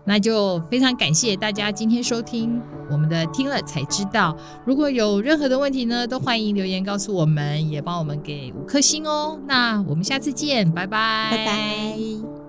[0.05, 4.37] 那就非常感谢大家今天收听我们的听了才知道。
[4.65, 9.41] 如果有任何的问题呢，都欢迎留言告诉我们，也帮我们给五颗星哦。
[9.47, 12.42] 那我们下次见，拜拜，拜拜。